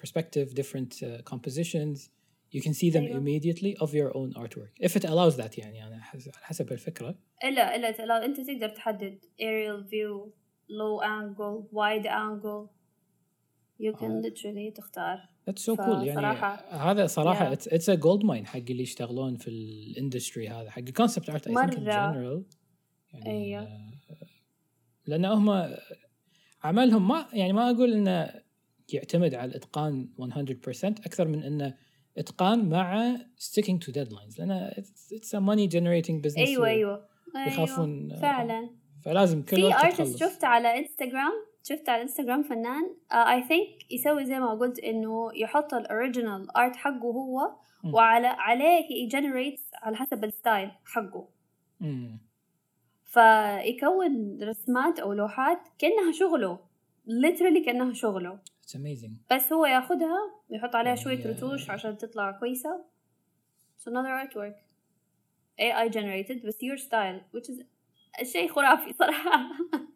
perspective 0.03 0.55
different 0.55 1.03
uh, 1.03 1.23
compositions 1.33 2.11
you 2.53 2.61
can 2.61 2.75
see 2.75 2.91
them 2.91 3.05
أيوه. 3.05 3.21
immediately 3.21 3.77
of 3.77 3.95
your 3.95 4.17
own 4.17 4.33
artwork 4.35 4.73
if 4.81 4.97
it 4.97 5.05
allows 5.05 5.37
that 5.37 5.59
يعني 5.59 5.87
أنا 5.87 6.01
حسب 6.43 6.73
الفكرة 6.73 7.19
إلا 7.45 7.77
إلا 7.77 8.25
أنت 8.25 8.41
تقدر 8.41 8.69
تحدد 8.69 9.19
aerial 9.41 9.83
view 9.91 10.33
low 10.69 11.01
angle 11.03 11.69
wide 11.73 12.07
angle 12.07 12.71
you 13.79 13.93
can 13.93 14.23
literally 14.23 14.71
تختار 14.75 15.29
That's 15.50 15.62
so 15.62 15.76
cool. 15.76 16.04
يعني 16.04 16.38
هذا 16.70 17.08
it's, 17.08 17.68
it's 17.68 17.88
a 17.88 17.98
gold 17.98 18.24
mine 18.24 18.46
حق 18.46 18.60
اللي 18.70 18.84
يشتغلون 18.84 19.38
في 19.38 19.48
ال 19.48 19.59
industry 19.59 20.50
هذا 20.50 20.70
حق 20.70 20.80
ال 20.80 20.86
concept 20.86 21.30
art 21.30 21.48
I 21.48 21.52
think 21.52 21.72
in 21.72 21.78
general. 21.78 22.44
يعني 23.14 23.28
أيوه. 23.28 23.62
آه، 23.62 23.92
لأن 25.08 25.26
هم 25.26 25.76
عملهم 26.64 27.08
ما 27.08 27.26
يعني 27.34 27.54
ما 27.54 27.72
أقول 27.72 27.94
إنه 27.94 28.42
يعتمد 28.94 29.34
على 29.34 29.50
الإتقان 29.50 30.10
100% 30.20 30.86
أكثر 30.86 31.28
من 31.28 31.44
إنه 31.44 31.78
إتقان 32.18 32.70
مع 32.70 33.18
sticking 33.18 33.80
to 33.86 33.92
deadlines 33.92 34.40
لأن 34.40 34.70
it's, 34.70 35.12
it's 35.12 35.34
a 35.34 35.42
money 35.42 35.68
generating 35.68 36.22
business 36.28 36.48
أيوه 36.48 36.68
أيوه. 36.68 37.08
يخافون 37.48 38.12
أيوه. 38.12 38.22
فعلا. 38.22 38.70
فلازم 39.06 39.42
كل 39.42 39.56
في 39.56 39.74
artist 39.74 40.18
شفت 40.20 40.44
على 40.44 40.80
انستغرام 40.80 41.45
شفت 41.68 41.90
على 41.90 41.98
الإنستغرام 41.98 42.44
فنان 42.44 42.96
I 43.12 43.44
uh, 43.44 43.48
think 43.48 43.92
يسوي 43.92 44.26
زي 44.26 44.40
ما 44.40 44.54
قلت 44.54 44.80
إنه 44.80 45.30
يحط 45.36 45.74
ال 45.74 45.83
original 45.83 46.58
art 46.58 46.76
حقه 46.76 47.00
هو 47.12 47.56
م. 47.84 47.94
وعلى 47.94 48.28
عليه 48.28 49.04
ي 49.04 49.10
generate 49.10 49.62
على 49.82 49.96
حسب 49.96 50.24
ال 50.24 50.32
style 50.32 50.72
حقه 50.86 51.28
م. 51.80 52.18
فيكون 53.06 54.44
رسمات 54.44 55.00
أو 55.00 55.14
لوحات 55.14 55.60
كأنها 55.80 56.12
شغله 56.12 56.60
literally 57.08 57.66
كأنها 57.66 57.94
شغله 57.94 58.40
It's 58.66 58.76
amazing. 58.76 59.12
بس 59.36 59.54
هو 59.54 59.66
ياخذها 59.66 60.20
ويحط 60.50 60.76
عليها 60.76 60.96
شوية 60.96 61.24
yeah. 61.24 61.28
رتوش 61.28 61.70
عشان 61.70 61.98
تطلع 61.98 62.32
كويسة 62.32 62.86
It's 63.78 63.88
another 63.88 64.28
artwork 64.28 64.56
AI 65.60 65.90
generated 65.90 66.44
with 66.44 66.58
your 66.64 66.78
style 66.78 67.20
which 67.36 67.50
is 67.50 67.64
شيء 68.24 68.48
خرافي 68.48 68.94
صراحة 68.94 69.50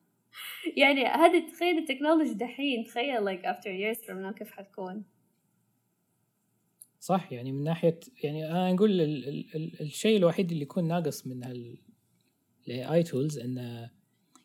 يعني 0.77 1.05
هذه 1.05 1.51
تخيل 1.51 1.77
التكنولوجي 1.77 2.33
دحين 2.33 2.83
تخيل 2.83 3.25
like 3.25 3.43
after 3.43 3.67
years 3.67 4.05
from 4.05 4.25
now 4.25 4.37
كيف 4.37 4.51
حتكون. 4.51 5.03
صح 6.99 7.31
يعني 7.31 7.51
من 7.51 7.63
ناحية 7.63 7.99
يعني 8.23 8.51
أنا 8.51 8.73
نقول 8.73 9.01
ال 9.01 9.27
ال 9.27 9.55
ال 9.55 9.81
الشيء 9.81 10.17
الوحيد 10.17 10.51
اللي 10.51 10.63
يكون 10.63 10.87
ناقص 10.87 11.27
من 11.27 11.43
هال 11.43 11.77
AI 12.67 13.03
tools 13.03 13.39
انه 13.39 13.89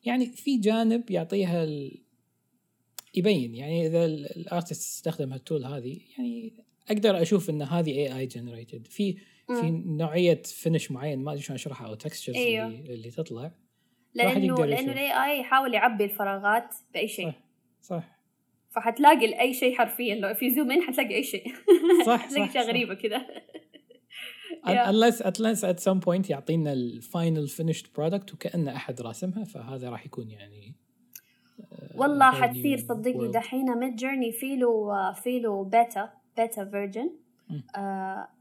يعني 0.05 0.27
في 0.27 0.59
جانب 0.59 1.11
يعطيها 1.11 1.65
ال... 1.65 2.01
يبين 3.15 3.55
يعني 3.55 3.87
إذا 3.87 4.05
ال 4.05 4.16
artist 4.16 4.81
استخدم 4.81 5.33
هال 5.33 5.43
tool 5.43 5.65
هذه 5.65 6.01
يعني 6.19 6.53
أقدر 6.89 7.23
أشوف 7.23 7.51
إن 7.51 7.63
هذه 7.63 7.91
AI 7.91 8.19
generated 8.19 8.87
في 8.87 9.17
في 9.47 9.71
نوعية 9.71 10.43
finish 10.45 10.91
معين 10.91 11.19
ما 11.19 11.33
أدري 11.33 11.43
شلون 11.43 11.55
أشرحها 11.55 11.87
أو 11.87 11.95
textures 11.95 12.37
أيوه. 12.37 12.67
اللي, 12.67 12.95
اللي 12.95 13.11
تطلع. 13.11 13.53
لأنه 14.15 14.67
لأنه 14.67 14.93
الاي 14.93 15.25
اي 15.25 15.41
يحاول 15.41 15.75
يعبي 15.75 16.05
الفراغات 16.05 16.75
بأي 16.95 17.09
شيء. 17.09 17.27
صح 17.27 17.35
صح. 17.83 18.05
فحتلاقي 18.71 19.41
اي 19.41 19.55
شيء 19.55 19.77
حرفيا. 19.77 20.15
لو 20.15 20.35
في 20.35 20.51
zoom 20.51 20.71
in 20.71 20.83
حتلاقي 20.83 21.15
أي 21.15 21.23
شيء. 21.23 21.55
صح 22.07 22.29
صح 22.35 22.41
أشياء 22.41 22.69
غريبة 22.69 22.95
كذا. 22.95 23.27
Unless 24.67 25.21
unless 25.21 25.65
at 25.65 25.81
some 25.81 26.01
point 26.01 26.31
يعطينا 26.31 26.73
ال 26.73 26.85
final 26.85 27.49
finished 27.49 27.87
product 27.99 28.35
وكأنه 28.35 28.77
أحد 28.77 29.01
راسمها 29.01 29.45
فهذا 29.45 29.91
راح 29.91 30.07
يكون 30.07 30.31
يعني 30.31 30.75
uh, 31.61 31.97
والله 31.97 32.31
حتصير 32.31 32.79
صدقني 32.79 33.29
دحين 33.29 33.79
ميد 33.79 33.97
جيرني 33.97 34.33
في 34.33 34.57
له 34.57 35.13
في 35.13 35.41
له 35.41 35.65
beta 35.65 36.11
beta 36.37 36.65
version 36.65 37.11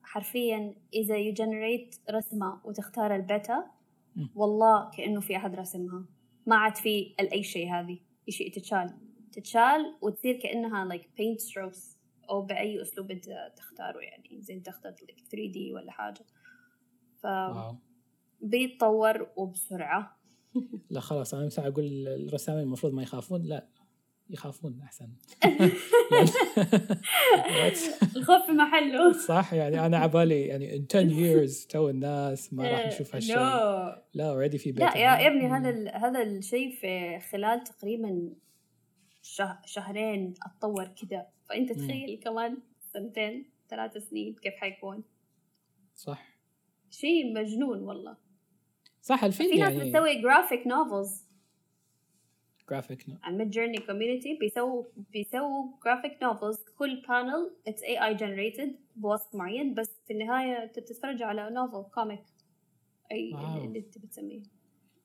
حرفيا 0.04 0.76
إذا 0.94 1.18
you 1.18 1.34
generate 1.34 1.96
رسمة 2.12 2.60
وتختار 2.64 3.16
البيتا 3.16 3.66
والله 4.36 4.90
كأنه 4.98 5.20
في 5.20 5.36
أحد 5.38 5.56
رسمها. 5.56 6.06
ما 6.48 6.56
عاد 6.56 6.76
في 6.76 7.16
أي 7.20 7.44
شيء 7.44 7.72
هذه. 7.72 8.00
شيء 8.30 8.54
تتشال. 8.54 8.98
تتشال 9.32 9.98
وتصير 10.02 10.40
كأنها 10.40 10.90
like 10.90 11.02
paint 11.04 11.42
strokes 11.46 11.98
أو 12.30 12.42
بأي 12.42 12.82
أسلوب 12.82 13.12
أنت 13.12 13.26
تختاره 13.58 14.00
يعني. 14.00 14.42
زي 14.42 14.54
أنت 14.54 14.68
اخترت 14.68 15.00
like 15.00 15.22
3D 15.22 15.74
ولا 15.74 15.92
حاجة. 15.92 16.26
ف 17.18 17.28
بيتطور 18.42 19.28
وبسرعة. 19.38 20.20
لا 20.90 21.00
خلاص 21.00 21.34
أنا 21.34 21.46
مسا 21.46 21.68
أقول 21.68 22.08
الرسامين 22.08 22.64
المفروض 22.64 22.94
ما 22.94 23.04
يخافون. 23.04 23.42
لا. 23.42 23.68
يخافون 24.34 24.80
أحسن. 24.84 25.10
الخوف 28.16 28.46
في 28.46 28.52
محله. 28.52 29.14
صح 29.28 29.54
يعني 29.54 29.86
أنا 29.86 29.98
عبالي 29.98 30.42
يعني 30.42 30.78
in 30.78 30.96
10 30.96 31.10
years 31.10 31.68
تو 31.68 31.90
الناس 31.90 32.54
ما 32.54 32.72
راح 32.72 32.88
نشوف 32.88 33.16
هالشيء 33.16 33.36
لا 34.14 34.30
already 34.30 34.58
في 34.58 34.72
لا 34.72 34.98
يا, 34.98 35.02
يا 35.02 35.28
ابني 35.28 35.48
هذا 35.48 35.92
هذا 35.92 36.24
الشيء 36.24 36.76
في 36.76 37.20
خلال 37.20 37.64
تقريبا 37.64 38.34
شهرين 39.66 40.34
أتطور 40.46 40.88
كذا 40.88 41.28
فأنت 41.50 41.72
تخيل 41.72 42.20
كمان 42.24 42.58
سنتين 42.94 43.50
ثلاث 43.70 43.98
سنين 43.98 44.36
كيف 44.44 44.54
حيكون. 44.54 45.04
صح. 45.96 46.34
شيء 46.90 47.34
مجنون 47.34 47.80
والله. 47.80 48.18
صح 49.02 49.24
الفيلم 49.24 49.52
في 49.52 49.60
ناس 49.60 49.74
يعني... 49.74 49.90
بتسوي 49.90 50.22
graphic 50.22 50.68
novels 50.68 51.24
graphic 52.70 53.06
على 53.24 53.38
ميد 53.38 53.50
جيرني 53.50 53.78
community 53.78 54.38
بيسووا 54.42 54.84
بيسووا 55.14 55.72
graphic 55.86 56.24
novels 56.24 56.58
كل 56.78 57.02
panel 57.10 57.56
it's 57.68 57.84
AI 57.84 58.06
generated 58.06 58.76
بوصف 58.96 59.36
معين. 59.36 59.74
بس 59.74 59.92
في 60.08 60.14
النهاية 60.14 60.64
أنت 60.64 60.80
بتتفرج 60.80 61.22
على 61.22 61.50
novel 61.50 61.90
comic 61.92 62.24
أي 63.12 63.34
واو. 63.34 63.66
اللي 63.66 63.80
أنت 63.80 63.98
بتسميه. 63.98 64.44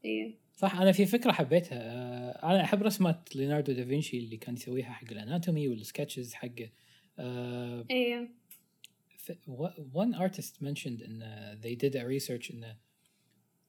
إيه. 0.05 0.39
صح 0.57 0.81
أنا 0.81 0.93
في 0.93 1.07
فكرة 1.07 1.33
حبيتها. 1.33 1.79
آه، 1.79 2.51
أنا 2.51 2.65
أحب 2.65 2.83
رسمات 2.83 3.37
ليوناردو 3.37 3.73
دافنشي 3.73 4.19
اللي 4.19 4.37
كان 4.37 4.55
يسويها 4.55 4.93
حق 4.93 5.11
الأناتومي 5.11 5.69
والسكتشز 5.69 6.35
حقه 6.35 6.71
آه، 7.19 7.87
إيه. 7.91 8.39
one 9.93 10.15
artist 10.15 10.55
mentioned 10.63 11.01
in 11.09 11.23
they 11.65 11.75
did 11.75 11.95
a 11.97 12.05
research 12.15 12.51
in 12.51 12.65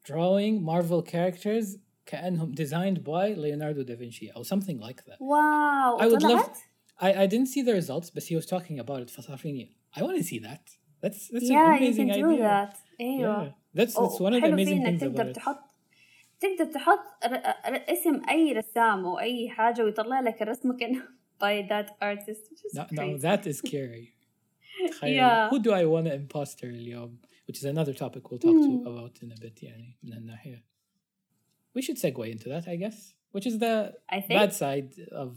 drawing 0.10 0.62
Marvel 0.72 1.02
characters 1.02 1.68
كأنهم 2.09 2.55
designed 2.55 2.99
by 3.05 3.35
Leonardo 3.35 3.83
da 3.85 3.95
Vinci 3.97 4.31
or 4.37 4.45
something 4.45 4.79
like 4.81 5.05
that. 5.07 5.19
Wow. 5.21 5.97
I 6.01 6.07
would 6.07 6.23
love 6.23 6.51
I, 7.01 7.13
I 7.25 7.27
didn't 7.27 7.49
see 7.55 7.63
the 7.63 7.73
results 7.81 8.11
but 8.11 8.23
he 8.31 8.35
was 8.37 8.47
talking 8.47 8.79
about 8.79 9.01
it 9.03 9.11
فصار 9.11 9.37
فيني 9.37 9.69
I 9.97 10.01
want 10.03 10.17
to 10.19 10.25
see 10.25 10.39
that. 10.39 10.65
That's 11.03 11.29
that's 11.29 11.51
yeah, 11.51 11.71
an 11.71 11.77
amazing 11.83 12.09
you 12.09 12.15
can 12.15 12.23
do 12.23 12.35
idea. 12.35 12.43
that. 12.43 12.77
ايوه. 13.01 13.45
Yeah. 13.45 13.53
That's 13.81 13.95
that's 13.95 14.17
Oh, 14.21 14.25
one 14.25 14.35
of 14.35 14.41
the 14.43 14.47
حلو 14.47 14.57
فيه 14.57 14.65
amazing 14.65 14.87
انك 14.87 15.01
things 15.01 15.01
تقدر 15.01 15.23
about 15.25 15.31
it. 15.31 15.35
تحط 15.35 15.59
تقدر 16.41 16.73
تحط 16.73 16.99
ر... 17.25 17.35
ر... 17.73 17.85
اسم 17.93 18.23
اي 18.31 18.53
رسام 18.53 19.05
او 19.07 19.19
اي 19.19 19.49
حاجه 19.49 19.83
ويطلع 19.85 20.21
لك 20.21 20.43
الرسمه 20.43 20.77
كانه 20.77 21.01
by 21.45 21.69
that 21.69 21.89
artist 22.03 22.43
which 22.51 22.63
is 22.71 22.75
No, 22.79 22.83
no, 22.93 23.03
crazy. 23.03 23.23
that 23.23 23.47
is 23.47 23.59
scary. 23.59 24.15
تخيل 24.91 25.17
Yeah. 25.21 25.51
who 25.51 25.59
do 25.63 25.71
I 25.71 25.85
want 25.85 26.07
to 26.09 26.15
imposter 26.15 26.65
اليوم 26.65 27.19
which 27.51 27.57
is 27.59 27.65
another 27.65 27.93
topic 27.93 28.31
we'll 28.31 28.39
talk 28.47 28.59
to 28.67 28.71
Hmm. 28.71 28.87
about 28.87 29.23
in 29.23 29.33
a 29.33 29.41
bit 29.45 29.63
يعني 29.63 29.99
من 30.03 30.13
هالناحية. 30.13 30.65
We 31.78 31.82
should 31.82 31.98
segue 31.98 32.26
into 32.34 32.48
that 32.50 32.68
I 32.68 32.76
guess 32.84 33.14
which 33.32 33.46
is 33.46 33.56
the 33.60 33.76
I 34.10 34.20
think 34.22 34.40
bad 34.40 34.54
side 34.54 34.92
of 35.12 35.30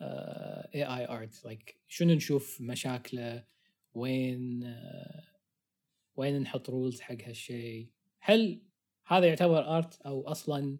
uh, 0.00 0.62
AI 0.74 1.04
art. 1.04 1.34
Like 1.44 1.76
شنو 1.88 2.14
نشوف 2.14 2.60
مشاكله؟ 2.60 3.44
وين 3.94 4.62
uh, 4.64 5.24
وين 6.16 6.40
نحط 6.40 6.70
rules 6.70 7.00
حق 7.00 7.16
هالشيء 7.24 7.88
هل 8.20 8.62
هذا 9.06 9.26
يعتبر 9.26 9.76
art 9.76 10.00
أو 10.00 10.28
أصلا 10.28 10.78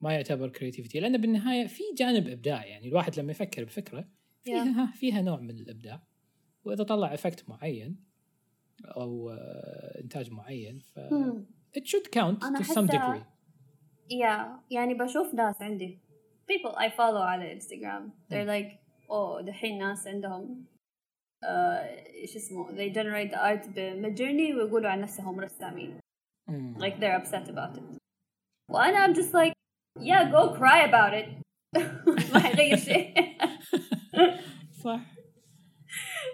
ما 0.00 0.12
يعتبر 0.14 0.48
creativity 0.48 1.00
لأن 1.00 1.20
بالنهاية 1.20 1.66
في 1.66 1.82
جانب 1.98 2.28
إبداع. 2.28 2.66
يعني 2.66 2.88
الواحد 2.88 3.20
لما 3.20 3.30
يفكر 3.30 3.64
بفكرة 3.64 4.08
فيها 4.44 4.92
فيها 5.00 5.22
نوع 5.22 5.40
من 5.40 5.50
الإبداع. 5.50 6.02
وإذا 6.64 6.84
طلع 6.84 7.14
effect 7.14 7.48
معين 7.48 7.96
أو 8.84 9.30
آه، 9.30 10.00
إنتاج 10.00 10.30
معين 10.30 10.78
ف 10.78 10.98
Hmm. 10.98 11.78
it 11.78 11.86
should 11.86 12.10
count 12.12 12.40
to 12.40 12.64
some 12.64 12.86
degree. 12.86 13.24
Yeah 14.10 14.60
يعني 14.70 14.94
بشوف 14.94 15.34
ناس 15.34 15.62
عندي. 15.62 15.98
People 16.52 16.72
I 16.72 16.88
follow 16.90 17.20
على 17.22 17.60
Instagram. 17.60 18.02
They're 18.30 18.46
like 18.46 18.78
oh 19.10 19.40
دحين 19.46 19.78
ناس 19.78 20.06
عندهم. 20.06 20.64
آه، 21.44 21.78
إيش 22.06 22.36
اسمه 22.36 22.68
they 22.68 22.92
generate 22.94 23.30
the 23.32 23.38
art 23.38 23.68
بمجرني 23.68 24.54
ويقولوا 24.54 24.90
عن 24.90 25.00
نفسهم 25.00 25.40
رسامين. 25.40 26.00
Mm. 26.50 26.78
like 26.80 26.98
they're 27.00 27.20
upset 27.22 27.48
about 27.48 27.76
it. 27.76 27.98
وأنا 28.70 29.06
I'm 29.06 29.14
just 29.14 29.32
like 29.34 29.52
yeah 30.00 30.30
go 30.30 30.54
cry 30.58 30.80
about 30.88 31.14
it. 31.14 31.28
ما 32.32 32.38
حيغير 32.40 32.76
شيء. 32.76 33.14
صح. 34.84 35.00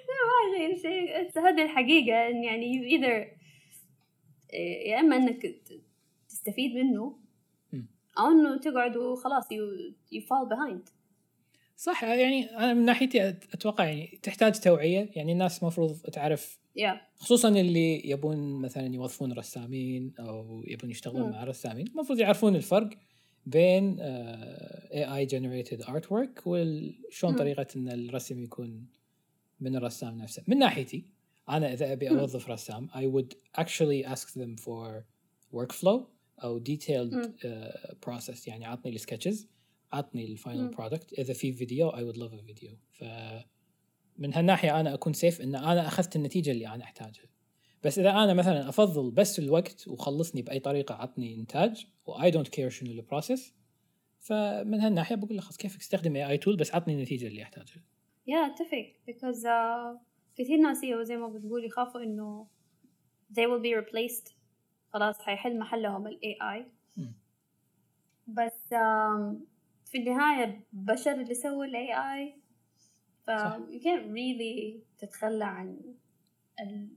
ما 0.06 0.16
حيغير 0.42 0.76
شيء. 0.82 1.28
بس 1.28 1.38
هذه 1.38 1.62
الحقيقة 1.62 2.28
إن 2.28 2.44
يعني 2.44 2.72
you 2.74 2.98
either 3.00 3.34
إيه، 4.52 4.90
يا 4.90 5.00
إما 5.00 5.16
إنك 5.16 5.46
ت- 5.46 5.82
تستفيد 6.28 6.74
منه 6.74 7.23
أو 8.18 8.26
إنه 8.26 8.56
تقعد 8.56 8.96
وخلاص 8.96 9.44
fall 10.14 10.48
behind 10.48 10.90
صح 11.76 12.04
يعني 12.04 12.50
أنا 12.50 12.74
من 12.74 12.84
ناحيتي 12.84 13.28
أتوقع 13.28 13.84
يعني 13.84 14.18
تحتاج 14.22 14.60
توعية 14.60 15.10
يعني 15.16 15.32
الناس 15.32 15.62
المفروض 15.62 15.96
تعرف 16.00 16.58
yeah 16.78 17.16
خصوصا 17.16 17.48
اللي 17.48 18.10
يبون 18.10 18.60
مثلا 18.60 18.94
يوظفون 18.94 19.32
رسامين 19.32 20.14
أو 20.18 20.64
يبون 20.66 20.90
يشتغلون 20.90 21.22
مم. 21.22 21.30
مع 21.30 21.44
رسامين 21.44 21.86
المفروض 21.86 22.18
يعرفون 22.18 22.56
الفرق 22.56 22.90
بين 23.46 23.96
AI 24.00 25.16
generated 25.16 25.82
artwork 25.82 26.42
وشلون. 26.46 27.36
طريقة 27.36 27.66
إن 27.76 27.88
الرسم 27.88 28.42
يكون 28.42 28.86
من 29.60 29.76
الرسام 29.76 30.18
نفسه 30.18 30.42
من 30.46 30.58
ناحيتي 30.58 31.04
أنا 31.48 31.72
إذا 31.72 31.92
أبي. 31.92 32.10
أوظف 32.10 32.50
رسام 32.50 32.88
I 32.88 33.02
would 33.02 33.60
actually 33.60 34.04
ask 34.14 34.28
them 34.28 34.56
for 34.56 35.04
workflow 35.56 36.13
أو 36.38 36.60
مم. 36.90 37.22
uh, 37.22 37.94
process 38.06 38.48
يعني 38.48 38.64
عطني 38.64 38.94
ال 38.94 39.00
sketches 39.00 39.48
عطني 39.92 40.32
ال 40.32 40.38
final. 40.38 40.68
product 40.68 41.12
إذا 41.12 41.32
في 41.34 41.52
فيديو 41.52 41.90
I 41.90 41.94
would 41.94 42.16
love 42.16 42.32
a 42.32 42.52
video. 42.52 42.74
ف 42.90 43.04
من 44.18 44.34
هالناحية 44.34 44.80
أنا 44.80 44.94
أكون 44.94 45.12
safe 45.12 45.40
إن 45.40 45.54
أنا 45.54 45.86
أخذت 45.86 46.16
النتيجة 46.16 46.50
اللي 46.50 46.68
أنا 46.68 46.84
أحتاجها. 46.84 47.24
بس 47.84 47.98
إذا 47.98 48.10
أنا 48.10 48.34
مثلا 48.34 48.68
أفضل 48.68 49.10
بس 49.10 49.38
الوقت 49.38 49.88
وخلصني 49.88 50.42
بأي 50.42 50.58
طريقة 50.60 50.94
عطني 50.94 51.34
إنتاج 51.34 51.86
و 52.06 52.30
I 52.30 52.33
don't 52.33 52.48
care 52.48 52.70
شنو 52.70 52.90
ال 52.90 52.98
process 52.98 53.54
فمن 54.20 54.80
هالناحية 54.80 55.16
بقول 55.16 55.36
له 55.36 55.40
خلاص 55.40 55.56
كيفك 55.56 55.80
استخدم 55.80 56.16
AI 56.16 56.28
tool 56.28 56.56
بس 56.56 56.74
عطني 56.74 56.94
النتيجة 56.94 57.26
اللي 57.26 57.42
أحتاجها. 57.42 57.82
yeah 58.30 58.52
أتفق. 58.52 58.92
Because 59.08 59.42
uh, 59.44 60.00
كثير 60.36 60.58
ناس 60.58 60.78
زي 61.02 61.16
ما 61.16 61.28
بتقول 61.28 61.64
يخافوا 61.64 62.02
إنه 62.02 62.46
they 63.32 63.42
will 63.42 63.62
be 63.62 63.84
replaced 63.84 64.32
خلاص 64.94 65.20
حيحل 65.20 65.58
محلهم 65.58 66.06
ال 66.06 66.18
AI 66.20 66.62
مم. 66.96 67.12
بس 68.26 68.68
في 69.84 69.98
النهاية 69.98 70.60
بشر 70.72 71.12
اللي 71.12 71.34
سووا 71.34 71.64
ال 71.64 71.74
AI 71.76 72.38
ف 73.26 73.30
you 73.70 73.80
can't 73.82 74.06
really 74.14 74.82
تتخلى 74.98 75.44
عن 75.44 75.80
ال- 76.60 76.96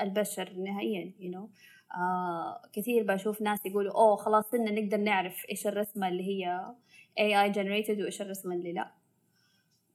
البشر 0.00 0.52
نهائيا 0.52 1.12
you 1.20 1.34
know. 1.34 1.48
آه 1.96 2.62
كثير 2.72 3.02
بشوف 3.02 3.42
ناس 3.42 3.66
يقولوا 3.66 3.92
أوه 3.94 4.16
خلاص 4.16 4.50
صرنا 4.50 4.70
نقدر 4.70 4.96
نعرف 4.96 5.44
إيش 5.50 5.66
الرسمة 5.66 6.08
اللي 6.08 6.22
هي 6.22 6.74
AI 7.20 7.54
generated 7.54 8.00
وإيش 8.00 8.22
الرسمة 8.22 8.54
اللي 8.54 8.72
لا. 8.72 8.90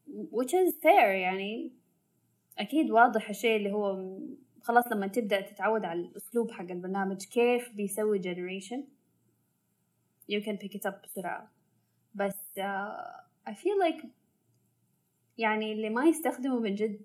Which 0.10 0.50
is 0.54 0.74
fair 0.84 1.06
يعني. 1.06 1.72
أكيد 2.58 2.92
واضح 2.92 3.30
الشيء 3.30 3.58
اللي 3.58 3.72
هو 3.72 4.18
خلاص 4.64 4.88
لما 4.92 5.08
تبدأ 5.08 5.42
تتعود 5.42 5.86
على 5.86 6.00
الأسلوب 6.00 6.52
حق 6.52 6.72
البرنامج 6.72 7.26
كيف 7.26 7.70
بيسوي 7.70 8.22
generation 8.22 8.80
you 10.32 10.42
can 10.42 10.58
pick 10.58 10.76
it 10.76 10.86
up 10.86 11.04
بسرعة. 11.04 11.52
بس 12.16 12.36
uh, 12.60 13.50
I 13.50 13.54
feel 13.54 13.80
like 13.88 14.06
يعني 15.38 15.74
اللي 15.74 15.90
ما 15.90 16.06
يستخدمه 16.06 16.60
من 16.60 16.76
جد 16.76 17.02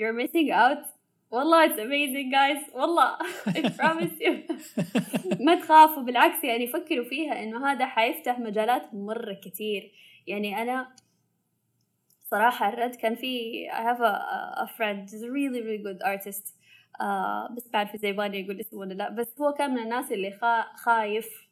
you're 0.00 0.26
missing 0.26 0.50
out. 0.50 0.86
والله 1.30 1.68
it's 1.68 1.78
amazing 1.78 2.30
guys. 2.30 2.74
والله 2.76 3.18
I 3.48 3.68
promise 3.80 4.20
you. 4.20 4.52
ما 5.40 5.54
تخافوا 5.54 6.02
بالعكس 6.02 6.44
يعني 6.44 6.66
فكروا 6.66 7.04
فيها 7.04 7.42
إنه 7.42 7.72
هذا 7.72 7.86
حيفتح 7.86 8.38
مجالات 8.38 8.94
مرة 8.94 9.32
كتير. 9.34 9.92
يعني 10.26 10.62
أنا 10.62 10.92
صراحة 12.24 12.68
الرد 12.68 12.94
كان 12.94 13.14
في 13.14 13.66
I 13.70 13.82
have 13.82 14.00
a, 14.00 14.64
a 14.64 14.68
friend 14.76 15.10
he's 15.10 15.22
a 15.22 15.30
really 15.30 15.62
really 15.62 15.82
good 15.82 16.02
artist. 16.02 16.55
آه 17.00 17.48
بس 17.56 17.68
بعد 17.68 17.86
في 17.88 17.98
زيباني 17.98 18.40
يقول 18.40 18.60
اسمه 18.60 18.80
ولا 18.80 18.94
لا. 18.94 19.08
بس 19.10 19.40
هو 19.40 19.52
كان 19.52 19.70
من 19.70 19.78
الناس 19.82 20.12
اللي 20.12 20.30
خا 20.32 20.62
خايف 20.76 21.48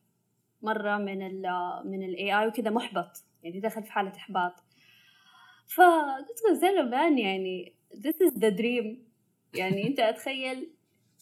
مرة 0.63 0.97
من 0.99 1.23
ال 1.27 1.43
من 1.85 2.03
ال 2.03 2.17
AI 2.17 2.47
وكذا 2.49 2.71
محبط. 2.71 3.25
يعني 3.43 3.61
دخل 3.61 3.83
في 3.83 3.93
حالة 3.93 4.13
إحباط. 4.17 4.53
فقلت 5.77 6.43
له 6.49 6.55
زين 6.55 7.19
يعني 7.19 7.75
this 7.95 8.29
is 8.29 8.35
the 8.35 8.51
dream. 8.59 8.87
يعني 9.55 9.87
أنت 9.87 10.01
أتخيل 10.01 10.71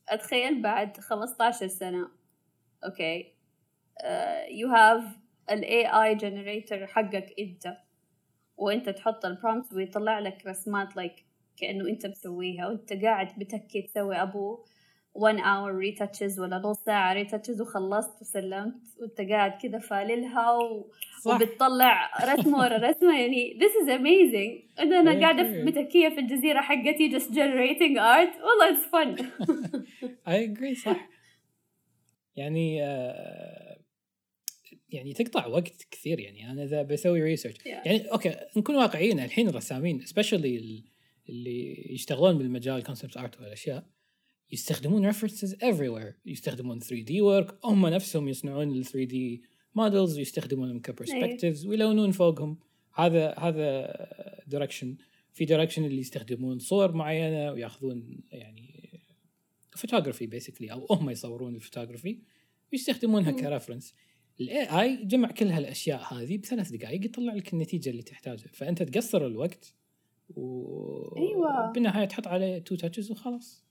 أتخيل 0.08 0.62
بعد 0.62 0.96
15 0.96 1.66
سنة. 1.66 2.10
okay. 2.84 3.34
uh, 4.00 4.48
you 4.50 4.68
have 4.76 5.04
ال 5.50 5.64
AI 5.64 6.18
generator 6.20 6.84
حقك 6.84 7.34
أنت. 7.38 7.76
وأنت 8.56 8.88
تحط 8.88 9.24
ال 9.24 9.31
prompt 9.31 9.72
ويطلع 9.72 10.18
لك 10.18 10.46
رسمات 10.46 10.96
like 10.96 11.26
كأنه 11.62 11.88
أنت 11.88 12.06
مسويها 12.06 12.68
وأنت 12.68 12.92
قاعد 12.92 13.28
بتكي 13.38 13.82
تسوي 13.82 14.16
أبو 14.16 14.58
one 15.14 15.38
hour 15.38 15.74
retouches 15.74 16.40
ولا 16.40 16.58
نص 16.58 16.78
ساعة 16.86 17.12
retouches 17.12 17.60
وخلصت 17.60 18.20
وسلمت 18.20 18.74
وأنت 19.00 19.20
قاعد 19.30 19.52
كذا 19.62 19.78
فاللهاا 19.78 20.52
و... 20.52 20.90
صح. 21.24 21.34
وبتطلع 21.34 22.10
رسمة 22.34 22.58
ورا 22.58 22.76
رسمة. 22.90 23.20
يعني 23.20 23.58
this 23.60 23.84
is 23.84 23.88
amazing. 23.88 24.80
أنا 24.80 25.00
أنا 25.00 25.20
قاعدة 25.20 25.42
agree. 25.42 26.14
في 26.14 26.18
الجزيرة 26.18 26.60
حقتي 26.60 27.10
just 27.10 27.28
generating 27.32 27.96
art. 27.98 28.34
والله 28.42 28.72
it's 28.72 28.86
fun. 28.86 29.22
I 30.32 30.48
agree 30.48 30.84
صح. 30.84 31.08
يعني 32.36 32.82
آه، 32.84 33.78
يعني 34.88 35.12
تقطع 35.12 35.46
وقت 35.46 35.86
كثير. 35.90 36.20
يعني 36.20 36.50
أنا 36.50 36.64
إذا 36.64 36.82
بسوي 36.82 37.22
research 37.22 37.56
Yeah. 37.56 37.66
يعني 37.66 38.12
okay 38.12 38.36
نكون 38.56 38.76
واقعيين 38.76 39.20
الحين 39.20 39.48
الرسامين 39.48 40.00
specially 40.00 40.91
اللي 41.32 41.92
يشتغلون 41.94 42.38
بالمجال 42.38 42.82
concept 42.82 43.16
art 43.16 43.40
والأشياء 43.40 43.86
يستخدمون 44.52 45.12
references 45.12 45.56
everywhere. 45.56 46.14
يستخدمون 46.26 46.78
3D 46.78 47.20
work 47.20 47.58
هم 47.64 47.86
نفسهم 47.86 48.28
يصنعون 48.28 48.72
ال 48.72 48.84
3D 48.84 49.42
models 49.74 50.18
ويستخدمونهم 50.18 50.80
ك 50.80 50.87
perspectives 50.87 51.66
ويلونون 51.66 52.10
فوقهم. 52.12 52.58
هذا 52.94 53.34
هذا 53.38 53.92
direction 54.46 54.96
في 55.32 55.44
direction 55.44 55.84
اللي 55.84 56.00
يستخدمون 56.00 56.58
صور 56.58 56.92
معينة 56.92 57.52
وياخذون 57.52 58.20
يعني 58.32 59.00
photography 59.76 60.26
basically 60.26 60.72
أو 60.72 60.86
هم 60.90 61.10
يصورون 61.10 61.54
الفوتوغرافي 61.54 62.18
ويستخدمونها. 62.72 63.32
ك 63.32 63.38
reference 63.38 63.94
ال 64.40 64.80
AI 64.80 65.04
جمع 65.04 65.30
كل 65.30 65.46
هالأشياء 65.46 66.14
هذه 66.14 66.38
بثلاث 66.38 66.70
دقائق 66.70 67.04
يطلع 67.04 67.34
لك 67.34 67.52
النتيجة 67.52 67.90
اللي 67.90 68.02
تحتاجها. 68.02 68.50
فأنت 68.52 68.82
تقصر 68.82 69.26
الوقت 69.26 69.74
و 70.36 71.16
أيوة. 71.16 71.72
بالنهايه 71.72 72.04
تحط 72.04 72.26
عليه 72.26 72.58
two 72.58 72.74
touches 72.74 73.10
وخلاص 73.10 73.64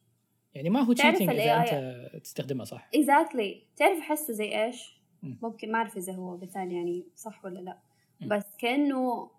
يعني 0.53 0.69
ما 0.69 0.81
هو 0.81 0.93
cheating 0.93 1.30
إذا 1.29 1.57
أنت 1.57 2.23
تستخدمه 2.23 2.63
صح 2.63 2.89
exactly 2.95 3.63
تعرف 3.75 3.99
أحسه 3.99 4.33
زي 4.33 4.63
إيش؟ 4.63 5.01
مم. 5.23 5.39
ممكن 5.41 5.71
ما 5.71 5.77
أعرف 5.77 5.97
إذا 5.97 6.13
هو 6.13 6.37
مثال 6.37 6.71
يعني 6.71 7.07
صح 7.15 7.45
ولا 7.45 7.59
لا. 7.59 7.77
بس 8.21 8.57
كأنه 8.59 9.31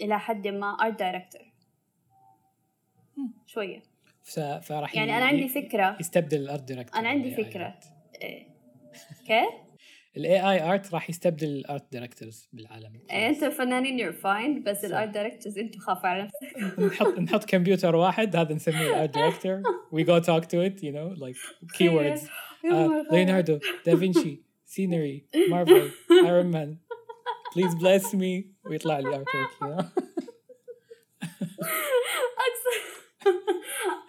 إلى 0.00 0.18
حد 0.18 0.48
ما 0.48 0.66
art 0.66 0.98
director. 0.98 1.52
شوية 3.46 3.82
فراح 4.62 4.94
يعني 4.94 5.16
أنا 5.16 5.24
عندي 5.24 5.48
فكرة 5.48 5.96
يستبدل 6.00 6.40
ال 6.40 6.45
art 6.45 6.62
director 6.62 7.00
أنا 7.00 7.08
عندي 7.08 7.30
فكرة 7.30 7.78
إيه. 8.22 8.48
كيف؟ 9.26 9.65
ال 10.16 10.50
AI 10.50 10.72
art 10.72 10.94
راح 10.94 11.10
يستبدل 11.10 11.48
ال 11.48 11.59
art 11.59 11.92
directors 11.92 12.48
بالعالم. 12.52 13.00
إيه، 13.10 13.28
أنتوا 13.28 13.48
فنانين 13.48 13.98
you're 13.98 14.12
fine 14.12 14.62
بس. 14.62 14.84
ال 14.84 14.90
art 14.90 15.08
directors 15.08 15.58
أنتوا 15.58 15.80
خافوا 15.80 16.08
على 16.08 16.22
نفسك. 16.22 16.56
نحط 16.80 17.18
نحط 17.18 17.44
كمبيوتر 17.44 17.96
واحد 17.96 18.36
هذا 18.36 18.54
نسميه 18.54 18.86
ال 18.88 19.14
art 19.14 19.62
director 19.92 20.02
we 20.02 20.18
go 20.18 20.44
talk 20.44 20.60
to 20.60 20.84
it 20.84 20.92
you 20.92 21.12
know 21.12 21.36
like 21.78 21.88
keywords. 21.88 22.28
ليوناردو 23.12 23.58
دافنشي 23.86 24.42
scenery 24.64 25.26
Marvel 25.48 25.90
Iron 26.24 26.46
Man 26.46 26.76
please 27.56 27.74
bless 27.74 28.14
me 28.14 28.50
ويطلع 28.64 28.98
لي 28.98 29.08
artwork 29.16 29.86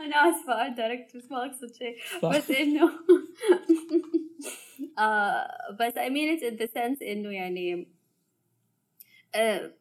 أنا 0.01 0.15
آسفة 0.29 0.65
art 0.65 0.77
directors 0.77 1.31
ما 1.31 1.45
أقصد 1.45 1.75
شيء. 1.75 1.97
بس 2.29 2.51
انه 2.51 2.89
بس 5.79 5.93
I 5.93 6.09
mean 6.09 6.37
it 6.39 6.43
in 6.43 6.57
the 6.57 6.67
sense 6.73 7.01
إنه 7.01 7.29
يعني 7.29 7.87
آه 9.35 9.71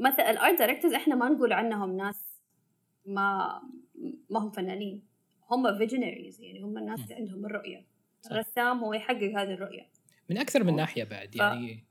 مثلا 0.00 0.30
ال 0.30 0.37
art 0.37 0.58
directors 0.58 0.94
إحنا 0.94 1.14
ما 1.14 1.28
نقول 1.28 1.52
عنهم 1.52 1.96
ناس 1.96 2.20
ما 3.06 3.60
ما 4.30 4.40
هم 4.40 4.50
فنانين. 4.50 5.02
هم 5.50 5.78
visionaries 5.78 6.40
يعني 6.40 6.60
هم 6.60 6.78
الناس 6.78 7.00
اللي 7.00 7.14
عندهم 7.14 7.46
الرؤية. 7.46 7.86
صح. 8.22 8.32
الرسام 8.32 8.78
هو 8.84 8.94
يحقق 8.94 9.22
هذه 9.22 9.54
الرؤية. 9.54 9.88
من 10.30 10.38
أكثر 10.38 10.64
من 10.64 10.76
ناحية 10.76 11.04
بعد 11.04 11.32
ف- 11.32 11.36
يعني 11.36 11.84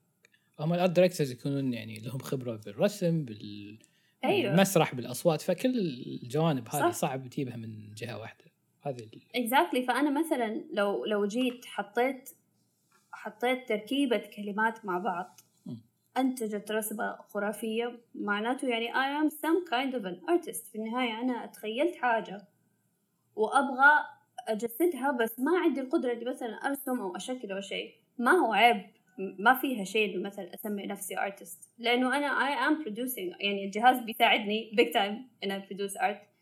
هم 0.60 0.74
ال 0.74 0.78
art 0.78 0.92
directors 0.92 1.32
يكونون 1.32 1.74
يعني 1.74 2.00
لهم 2.00 2.20
خبرة 2.20 2.56
بالرسم 2.66 3.26
بال 3.26 3.80
أيوه. 4.26 4.54
المسرح 4.54 4.96
بالأصوات 4.96 5.42
فكل 5.42 5.70
الجوانب 6.24 6.68
هذه 6.70 6.82
صح. 6.82 6.92
صعب 6.92 7.28
تجيبها 7.28 7.56
من 7.56 7.94
جهة 7.94 8.20
واحدة. 8.20 8.46
هذه 8.82 9.10
exactly 9.36 9.84
فأنا 9.84 10.20
مثلا 10.20 10.64
لو 10.74 11.06
لو 11.06 11.26
جيت 11.26 11.66
حطيت 11.66 12.30
حطيت 13.24 13.70
تركيبة 13.70 14.18
كلمات 14.18 14.86
مع 14.86 14.98
بعض. 14.98 15.40
مم. 15.66 15.78
انتجت 16.18 16.72
رسمه 16.72 17.16
خرافية 17.16 18.00
معناته 18.16 18.68
يعني 18.68 18.94
I 18.94 19.24
am 19.24 19.30
some 19.34 19.70
kind 19.70 19.94
of 19.96 20.06
an 20.06 20.30
artist. 20.32 20.72
في 20.72 20.76
النهاية 20.76 21.22
أنا 21.22 21.46
تخيلت 21.46 21.96
حاجة 21.96 22.48
وأبغى 23.36 23.92
أجسدها 24.48 25.12
بس 25.12 25.40
ما 25.40 25.60
عندي 25.60 25.82
القدرة 25.82 26.14
إني 26.14 26.26
مثلا 26.26 26.54
أرسم 26.54 27.00
أو 27.00 27.16
أشكل 27.16 27.52
أو 27.52 27.62
شيء. 27.62 27.94
ما 28.18 28.32
هو 28.32 28.54
عيب 28.54 28.86
ما 29.18 29.54
فيها 29.54 29.84
شيء 29.84 30.16
إنه 30.16 30.24
مثلا 30.24 30.54
أسمي 30.54 30.86
نفسي 30.86 31.16
artist. 31.16 31.68
لأنه 31.78 32.18
أنا 32.18 32.30
I 32.30 32.70
am 32.70 32.86
producing 32.86 33.42
يعني 33.42 33.66
الجهاز 33.66 34.00
بيساعدني 34.00 34.72
big 34.76 34.94
time 34.94 35.44
إن 35.44 35.62
I 35.62 35.64
produce 35.64 35.98
art. 36.02 36.34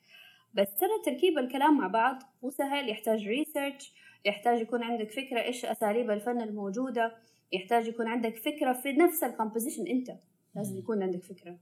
بس 0.53 0.67
ترى 0.79 0.89
تركيب 1.05 1.37
الكلام 1.37 1.77
مع 1.77 1.87
بعض 1.87 2.23
مو 2.43 2.49
سهل 2.49 2.89
يحتاج 2.89 3.27
research 3.27 3.93
يحتاج 4.25 4.61
يكون 4.61 4.83
عندك 4.83 5.11
فكرة 5.11 5.41
إيش 5.41 5.65
أساليب 5.65 6.11
الفن 6.11 6.41
الموجودة 6.41 7.15
يحتاج 7.51 7.87
يكون 7.87 8.07
عندك 8.07 8.37
فكرة 8.37 8.73
في 8.73 8.91
نفس 8.91 9.23
ال 9.23 9.29
composition 9.29 9.87
أنت. 9.87 10.11
لازم. 10.55 10.77
يكون 10.77 11.03
عندك 11.03 11.23
فكرة. 11.23 11.57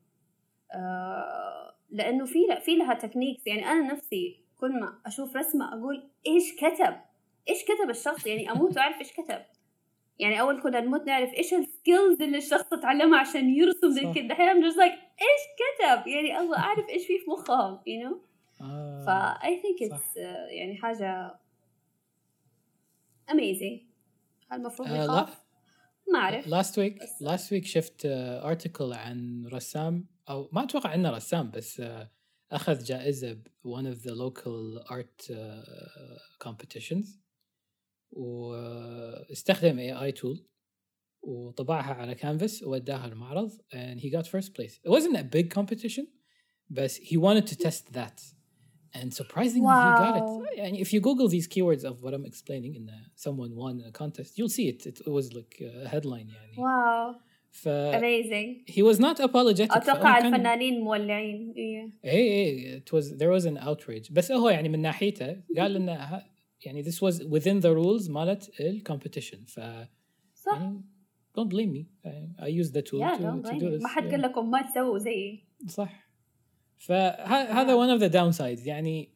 آه 0.76 1.76
لأنه 1.90 2.26
في 2.26 2.40
لا 2.40 2.60
في 2.60 2.76
لها 2.76 2.94
techniques 2.94 3.48
يعني 3.48 3.66
أنا 3.66 3.94
نفسي 3.94 4.40
كل 4.60 4.80
ما 4.80 5.00
أشوف 5.06 5.36
رسمة 5.36 5.74
أقول 5.74 6.10
إيش 6.28 6.56
كتب؟ 6.56 6.96
إيش 7.50 7.64
كتب 7.64 7.90
الشخص؟ 7.90 8.28
يعني 8.28 8.52
أموت 8.52 8.78
وأعرف 8.78 9.00
إيش 9.00 9.14
كتب. 9.14 9.42
يعني 10.20 10.42
أول 10.42 10.62
كنا 10.62 10.82
نموت 10.82 11.08
نعرف 11.08 11.34
إيش 11.34 11.54
ال 11.54 11.63
skills 11.63 12.22
اللي 12.22 12.38
الشخص 12.38 12.74
اتعلمها 12.74 13.20
عشان 13.20 13.50
يرسم 13.50 13.90
زي. 13.90 14.14
كده. 14.14 14.28
دحين 14.28 14.72
I'm 14.72 14.76
like 14.76 15.00
إيش 15.22 15.44
كتب؟ 15.60 16.08
يعني 16.08 16.40
أبغى 16.40 16.58
أعرف 16.58 16.90
إيش 16.90 17.08
في 17.08 17.20
في 17.20 17.32
مخهم 17.32 17.78
you 17.78 18.08
know 18.10 18.16
آه. 18.62 19.04
فا 19.06 19.48
I 19.48 19.52
think 19.52 19.88
it's 19.88 20.16
uh, 20.16 20.52
يعني 20.52 20.78
حاجة 20.78 21.40
amazing. 23.32 23.90
هل 24.52 24.60
المفروض 24.60 24.88
آه، 24.88 24.94
لا. 24.98 25.06
نخاف؟ 25.06 25.38
ما 26.14 26.20
أعرف. 26.20 26.48
لاست 26.48 26.80
ويك 26.80 26.96
بس- 27.02 27.22
لاست 27.22 27.52
ويك 27.54 27.66
شفت 27.66 28.02
ارتكل 28.06 28.94
عن 28.94 29.46
رسام 29.54 30.08
أو 30.30 30.50
ما 30.54 30.64
أتوقع 30.64 30.94
إنه 30.96 31.10
رسام 31.10 31.52
بس 31.52 31.80
آه، 31.80 32.12
أخذ 32.52 32.84
جائزة 32.84 33.34
ب 33.34 33.48
one 33.68 33.96
of 33.96 34.00
the 34.02 34.12
local 34.12 34.88
art 34.92 35.32
آه، 35.32 36.18
competitions 36.48 37.08
واستخدم 38.12 39.80
اي 39.80 39.94
اي 40.04 40.12
تول 40.12 40.46
وطبعها 41.22 41.94
على 41.94 42.16
كانفاس 42.16 42.64
ووداها 42.64 43.06
المعرض 43.06 43.52
and 43.52 44.00
he 44.00 44.06
got 44.20 44.26
first 44.26 44.50
place. 44.54 44.74
It 44.74 44.90
wasn't 44.90 45.18
a 45.18 45.24
big 45.24 45.54
competition 45.60 46.06
but 46.74 46.92
he 46.92 47.18
wanted 47.18 47.48
to 47.48 47.56
test 47.56 47.94
that. 47.94 48.22
and 48.97 49.09
surprisingly 49.21 49.75
he 49.85 49.91
got 50.05 50.15
Wow. 50.21 50.43
it 50.53 50.59
يعني 50.59 50.85
if 50.85 50.89
you 50.89 51.01
google 51.01 51.29
these 51.29 51.49
keywords 51.55 51.85
of 51.85 51.95
what 52.05 52.13
I'm 52.15 52.27
explaining 52.33 52.75
in 52.79 52.85
uh, 52.89 52.95
someone 53.27 53.51
won 53.63 53.75
a 53.89 53.93
contest 54.01 54.31
you'll 54.39 54.55
see 54.59 54.67
it 54.73 54.87
it 54.87 54.99
was 55.17 55.27
like 55.39 55.55
a 55.61 55.89
headline 55.89 56.29
يعني 56.29 56.59
واو 56.59 57.15
ف 57.51 57.69
amazing 57.69 58.73
he 58.75 58.83
was 58.83 58.99
not 58.99 59.21
apologetic 59.21 59.77
أتوقع 59.77 59.95
فهو 59.95 60.03
كان- 60.21 60.27
الفنانين 60.35 60.81
مولعين 60.81 61.55
إيه 61.57 61.91
اي 62.05 62.45
اي 62.45 62.81
it 62.81 62.97
was 62.99 63.05
there 63.11 63.41
was 63.41 63.45
an 63.47 63.59
outrage 63.67 64.13
بس 64.13 64.33
هو 64.33 64.49
يعني 64.49 64.69
من 64.69 64.81
ناحيته 64.83 65.37
قال 65.59 65.77
انه 65.77 65.93
ها- 65.93 66.27
يعني 66.65 66.85
this 66.85 66.95
was 66.97 67.15
within 67.21 67.61
the 67.61 67.75
rules 67.75 68.11
مالت 68.11 68.51
الكومبetition 68.61 69.39
ف 69.47 69.61
صح 70.35 70.53
يعني 70.61 70.83
don't 71.39 71.49
blame 71.49 71.73
me 71.77 71.85
I, 72.07 72.45
I 72.45 72.49
used 72.63 72.73
the 72.73 72.83
tool 72.91 73.01
يا 73.01 73.17
to, 73.17 73.21
don't 73.21 73.43
to 73.45 73.49
blame 73.49 73.61
do 73.61 73.65
me. 73.65 73.79
this 73.79 73.83
ما 73.83 73.89
حد 73.89 74.03
yeah. 74.09 74.11
قال 74.11 74.23
لكم 74.23 74.51
ما 74.51 74.63
تسووا 74.63 74.99
زيي 74.99 75.45
صح 75.69 76.08
فهذا 76.80 77.76
one 77.76 78.00
of 78.00 78.02
the 78.02 78.14
downsides. 78.14 78.68
يعني 78.68 79.10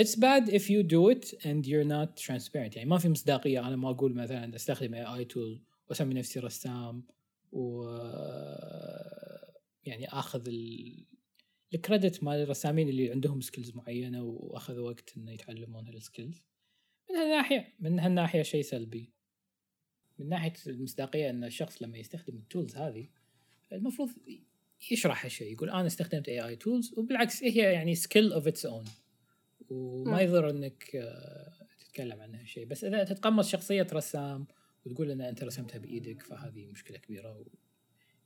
it's 0.00 0.14
bad 0.14 0.48
if 0.48 0.70
you 0.70 0.82
do 0.82 1.08
it 1.08 1.34
and 1.44 1.66
you're 1.66 1.84
not 1.84 2.16
transparent. 2.16 2.76
يعني 2.76 2.84
ما 2.84 2.98
في 2.98 3.08
مصداقية. 3.08 3.68
أنا 3.68 3.76
ما 3.76 3.90
أقول 3.90 4.14
مثلا 4.14 4.56
أستخدم 4.56 5.04
AI 5.04 5.24
tool 5.34 5.60
وأسمي 5.88 6.14
نفسي 6.14 6.40
رسام 6.40 7.04
و 7.52 7.82
يعني 9.84 10.08
آخذ 10.08 10.48
ال... 10.48 11.06
ال 11.74 11.81
credit 11.81 12.24
مال 12.24 12.42
الرسامين 12.42 12.88
اللي 12.88 13.10
عندهم 13.10 13.40
skills 13.40 13.76
معينة 13.76 14.22
وأخذوا 14.22 14.90
وقت 14.90 15.16
إنه 15.16 15.32
يتعلمون 15.32 15.86
هالسكيلز 15.86 16.42
من 17.10 17.16
هالناحية 17.16 17.74
من 17.80 17.98
هالناحية 17.98 18.42
شيء 18.42 18.62
سلبي. 18.62 19.12
من 20.18 20.28
ناحية 20.28 20.52
المصداقية 20.66 21.30
أن 21.30 21.44
الشخص 21.44 21.82
لما 21.82 21.98
يستخدم 21.98 22.36
ال 22.36 22.43
tools 22.43 22.76
هذه 22.76 23.08
المفروض 23.72 24.10
يشرح 24.90 25.24
هالشيء 25.24 25.52
يقول 25.52 25.70
أنا 25.70 25.86
استخدمت 25.86 26.28
AI 26.28 26.46
tools 26.46 26.94
وبالعكس 26.98 27.42
هي 27.44 27.72
يعني 27.72 27.94
skill 27.94 28.32
of 28.32 28.46
its 28.46 28.66
own 28.66 28.84
وما. 29.70 30.20
يضر 30.20 30.50
إنك 30.50 30.96
آه، 30.96 31.66
تتكلم 31.78 32.20
عن 32.20 32.34
هالشيء. 32.34 32.66
بس 32.66 32.84
إذا 32.84 33.04
تتقمص 33.04 33.48
شخصية 33.48 33.86
رسام 33.92 34.46
وتقول 34.84 35.10
إن 35.10 35.20
أنت 35.20 35.44
رسمتها 35.44 35.78
بإيدك 35.78 36.22
فهذه 36.22 36.66
مشكلة 36.66 36.98
كبيرة 36.98 37.38
و 37.38 37.44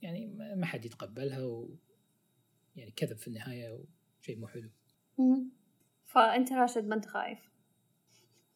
يعني 0.03 0.27
ما 0.57 0.67
حد 0.67 0.85
يتقبلها 0.85 1.43
و 1.43 1.77
يعني 2.77 2.91
كذب 2.91 3.17
في 3.17 3.29
النهاية 3.29 3.85
وشيء 4.21 4.39
مو 4.39 4.47
حلو. 4.47 4.71
مم. 5.19 5.51
فأنت 6.05 6.53
راشد 6.53 6.85
ما 6.87 6.95
أنت 6.95 7.07
خايف؟ 7.07 7.39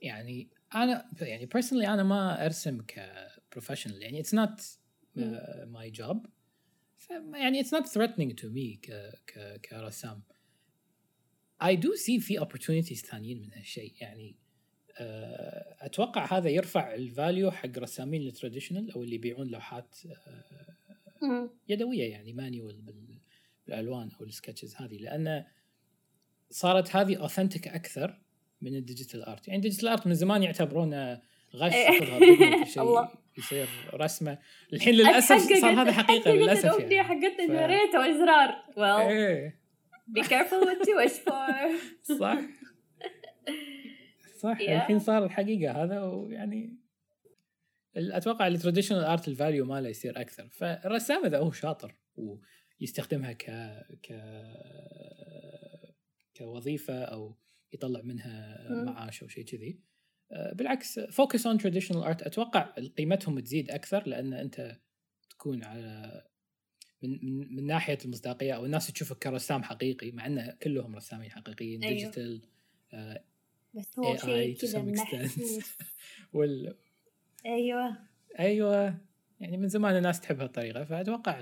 يعني 0.03 0.51
أنا 0.75 1.11
يعني 1.21 1.49
personally 1.57 1.89
أنا 1.89 2.03
ما 2.03 2.45
أرسم 2.47 2.81
كبروفيشنال 2.87 4.03
يعني 4.03 4.23
uh, 4.23 5.67
my 5.73 5.91
job. 6.01 6.17
ف- 6.17 6.40
يعني 7.35 7.65
it's 7.65 7.73
not 7.73 7.87
threatening 7.87 8.35
to 8.35 8.45
me 8.45 8.79
ك, 8.83 8.91
ك, 9.27 9.61
كرسام. 9.61 10.23
I 11.63 11.77
do 11.77 11.97
see 11.97 12.21
في 12.21 12.41
opportunities 12.41 13.07
ثانيين 13.07 13.43
من 13.43 13.53
هالشيء. 13.53 13.95
يعني 14.01 14.37
آه، 14.99 15.77
أتوقع 15.81 16.39
هذا 16.39 16.49
يرفع 16.49 16.95
ال 16.95 17.04
value 17.04 17.51
حق 17.51 17.79
رسامين 17.79 18.23
ال 18.23 18.28
traditional 18.28 18.91
أو 18.91 19.03
اللي 19.03 19.15
يبيعون 19.15 19.49
لوحات 19.49 19.97
آه،. 21.23 21.51
يدوية 21.69 22.11
يعني 22.11 22.33
manual 22.33 22.83
بالألوان 23.67 24.11
أو 24.21 24.25
ال 24.25 24.30
sketches 24.30 24.75
هذه. 24.75 24.97
لأن 24.97 25.45
صارت 26.51 26.97
هذه 26.97 27.17
authentic 27.17 27.69
أكثر 27.69 28.21
من 28.61 28.77
ال 28.77 28.82
digital 28.82 29.23
art 29.23 29.49
يعني 29.49 29.57
ال 29.57 29.61
digital 29.61 29.89
art 29.89 30.07
من 30.07 30.15
زمان 30.15 30.43
يعتبرونه 30.43 31.23
غش 31.57 31.73
إيه. 31.73 32.03
الله. 32.83 33.09
يصير 33.39 33.69
رسمة 33.95 34.39
الحين 34.73 34.95
للأسف 34.95 35.53
صار 35.61 35.71
هذا 35.83 35.93
حقيقة 35.93 36.31
للأسف 36.31 36.79
يعني 36.81 37.03
حقتنا 37.03 37.37
ف- 37.37 37.41
إنه 37.51 37.67
ريت 37.67 37.95
وإزرار 37.95 38.49
well 38.77 39.09
إيه 39.11 39.61
be 40.19 40.23
careful 40.23 40.65
what 40.67 40.87
you 40.89 40.97
wish 41.05 41.17
for 41.29 41.51
صح 42.21 42.39
صح 44.39 44.59
Yeah. 44.59 44.71
الحين 44.71 44.99
صار 44.99 45.25
الحقيقة 45.25 45.85
هذا 45.85 46.03
ويعني 46.03 46.77
أتوقع 47.97 48.47
ال 48.47 48.51
traditional 48.51 49.05
art 49.05 49.29
ال 49.29 49.35
value 49.35 49.65
ماله 49.65 49.89
يصير 49.89 50.21
أكثر 50.21 50.49
فالرسام 50.49 51.25
إذا 51.25 51.39
هو 51.39 51.53
شاطر 51.53 51.95
يستخدمها 52.81 53.33
ك 53.33 53.45
ك 54.03 54.13
كوظيفة 56.39 57.03
أو 57.05 57.37
يطلع 57.73 58.01
منها. 58.03 58.67
معاش 58.85 59.23
أو 59.23 59.29
شيء 59.29 59.45
كذي 59.45 59.81
بالعكس 60.53 60.99
focus 60.99 61.47
on 61.47 61.59
traditional 61.59 62.03
art 62.03 62.23
أتوقع 62.23 62.75
قيمتهم 62.99 63.41
تزيد 63.41 63.71
أكثر 63.71 64.09
لأن 64.09 64.33
أنت 64.33 64.77
تكون 65.31 65.65
على 65.65 66.23
من 67.03 67.19
من, 67.23 67.57
من 67.57 67.67
ناحية 67.67 67.99
المصداقية 68.05 68.53
أو 68.53 68.65
الناس 68.65 68.87
تشوفك 68.87 69.19
كرسام 69.19 69.63
حقيقي 69.63 70.11
مع 70.11 70.27
إن 70.27 70.57
كلهم 70.63 70.97
رسامين 70.97 71.31
حقيقيين 71.31 71.85
أيوه. 71.85 71.99
digital 71.99 72.43
بس 73.75 73.99
هو 73.99 74.17
شيء 74.17 74.57
كذا. 74.57 74.83
محسوس 74.83 75.79
وال 76.35 76.77
أيوه. 77.47 77.97
أيوه. 78.39 78.99
يعني 79.41 79.57
من 79.57 79.69
زمان 79.69 79.97
الناس 79.97 80.21
تحب 80.21 80.41
هالطريقة 80.41 80.85
فأتوقع 80.85 81.41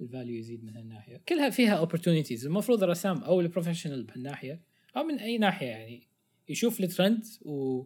ال 0.00 0.06
value 0.06 0.36
يزيد 0.36 0.64
من 0.64 0.76
هالناحية. 0.76 1.16
كلها 1.28 1.50
فيها 1.50 1.86
opportunities. 1.86 2.44
المفروض 2.44 2.82
الرسام 2.82 3.22
أو 3.22 3.40
ال 3.40 3.45
professional 3.45 4.02
بهالناحية 4.02 4.60
أو 4.96 5.02
من 5.04 5.18
أي 5.18 5.38
ناحية 5.38 5.66
يعني 5.66 6.11
يشوف 6.48 6.80
الترند 6.80 7.24
و 7.42 7.82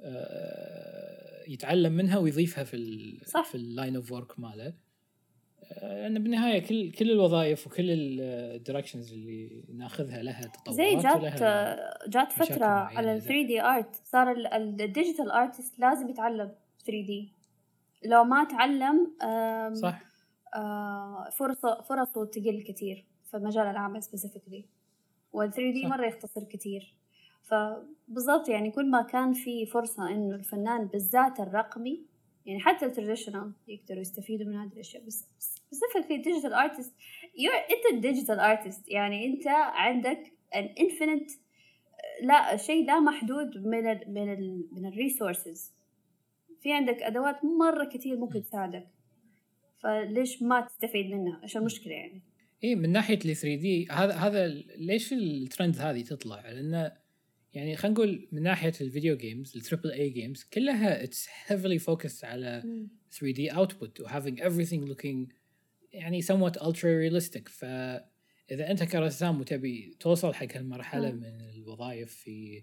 آه، 0.00 1.42
يتعلم 1.48 1.92
منها 1.92 2.18
ويضيفها 2.18 2.64
في 2.64 2.76
ال 2.76 3.20
صح. 3.26 3.44
في 3.44 3.54
ال 3.54 3.62
line 3.62 3.96
of 3.96 4.12
work 4.12 4.40
ماله. 4.40 4.74
آه، 5.72 6.00
لأن 6.02 6.22
بالنهاية 6.22 6.58
كل 6.66 6.92
كل 6.92 7.10
الوظائف 7.10 7.66
وكل 7.66 7.84
ال 7.90 8.01
directions 8.01 9.12
اللي 9.12 9.64
نأخذها 9.74 10.22
لها 10.22 10.40
تطورات 10.46 10.76
زي 10.76 10.94
جات 10.96 11.20
جات 12.08 12.38
معينة 12.60 12.66
على 12.66 13.12
ال 13.14 13.20
زي- 13.20 13.28
3D 13.28 13.60
art 13.62 13.94
صار 14.04 14.30
ال 14.56 14.65
digital 14.65 15.30
artist 15.30 15.78
لازم 15.78 16.08
يتعلم 16.08 16.52
3D 16.78 17.32
لو 18.04 18.24
ما 18.24 18.44
تعلم 18.44 19.16
صح. 19.74 20.02
آه، 20.56 21.30
فرصة 21.38 21.82
فرصه 21.82 22.24
تقل 22.24 22.64
كثير 22.68 23.04
في 23.30 23.36
مجال 23.36 23.66
العمل 23.66 24.02
specifically 24.02 24.64
وال 25.32 25.50
3D. 25.52 25.86
مرة 25.86 26.06
يختصر 26.06 26.44
كثير 26.44 26.94
فبالضبط 27.44 28.48
يعني 28.48 28.70
كل 28.70 28.90
ما 28.90 29.02
كان 29.02 29.32
في 29.32 29.66
فرصة 29.66 30.10
إنه 30.10 30.34
الفنان 30.34 30.84
بالذات 30.84 31.40
الرقمي 31.40 32.00
يعني 32.46 32.60
حتى 32.60 32.86
ال 32.86 32.91
traditional 32.91 33.52
يقدروا 33.68 34.00
يستفيدوا 34.00 34.46
من 34.46 34.56
هذه 34.56 34.72
الأشياء 34.72 35.04
بس 35.06 35.24
specifically 35.38 36.16
digital 36.16 36.52
artist 36.52 36.94
انت 37.70 37.94
ال 37.94 38.00
digital 38.00 38.40
artist 38.40 38.88
يعني 38.88 39.26
أنت 39.26 39.46
عندك 39.48 40.32
an 40.54 40.80
infinite 40.82 41.32
لا 42.22 42.56
شيء 42.56 42.86
لا 42.86 43.00
محدود 43.00 43.66
من 43.66 43.86
ال 43.86 44.14
من 44.14 44.32
ال 44.32 44.68
من 44.72 44.86
ال 44.86 44.95
resources 44.95 45.74
في 46.64 46.72
عندك 46.72 47.02
أدوات 47.02 47.44
مرة 47.44 47.84
كثير 47.84 48.16
ممكن 48.16 48.42
تساعدك. 48.42 48.86
فليش 49.78 50.42
ما 50.42 50.60
تستفيد 50.60 51.06
منها؟ 51.06 51.40
إيش 51.42 51.56
المشكلة 51.56 51.92
يعني؟ 51.92 52.22
اي 52.64 52.74
من 52.74 52.92
ناحية 52.92 53.14
ال 53.14 53.36
3D 53.36 53.88
هذا 53.90 54.14
هذا 54.14 54.48
ليش 54.76 55.12
الترند 55.12 55.76
هذه 55.78 56.02
تطلع؟ 56.02 56.50
لأن 56.50 56.90
يعني 57.54 57.76
خلينا 57.76 57.94
نقول 57.94 58.28
من 58.32 58.42
ناحية 58.42 58.72
ال 58.80 58.86
video 58.86 59.16
games 59.16 59.56
ال 59.56 59.61
triple 59.61 59.90
A 59.90 60.10
games 60.10 60.44
كلها 60.44 61.04
it's 61.04 61.28
heavily 61.28 61.80
focused 61.80 62.24
على 62.24 62.62
3D 63.12 63.50
output 63.52 64.00
و 64.00 64.08
having 64.08 64.36
everything 64.40 64.88
looking 64.94 65.32
يعني 65.92 66.22
somewhat 66.22 66.52
ultra 66.60 66.82
realistic 67.10 67.48
فإذا 67.48 68.70
أنت 68.70 68.82
كرسام 68.82 69.40
وتبي 69.40 69.96
توصل 70.00 70.34
حق 70.34 70.56
هالمرحلة 70.56 71.10
مم. 71.12 71.16
من 71.20 71.40
الوظائف 71.50 72.12
في 72.14 72.62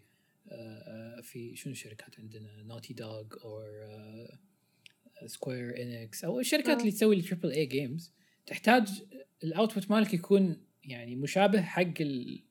آه، 0.52 1.22
في 1.22 1.56
شنو 1.56 1.74
الشركات 1.74 2.20
عندنا 2.20 2.64
Naughty 2.64 2.94
Dog 2.94 3.26
أو 3.44 3.64
Square 5.26 5.82
Enix 5.82 6.24
أو 6.24 6.40
الشركات 6.40 6.76
مم. 6.76 6.80
اللي 6.80 6.92
تسوي 6.92 7.16
ال 7.16 7.21
triple 7.21 7.52
A 7.52 7.66
games 7.66 8.14
تحتاج 8.46 8.88
ال 9.44 9.50
output 9.50 9.92
مالك 9.92 10.14
يكون 10.14 10.58
يعني 10.84 11.16
مشابه 11.16 11.62
حق 11.62 11.94
ال- 12.02 12.44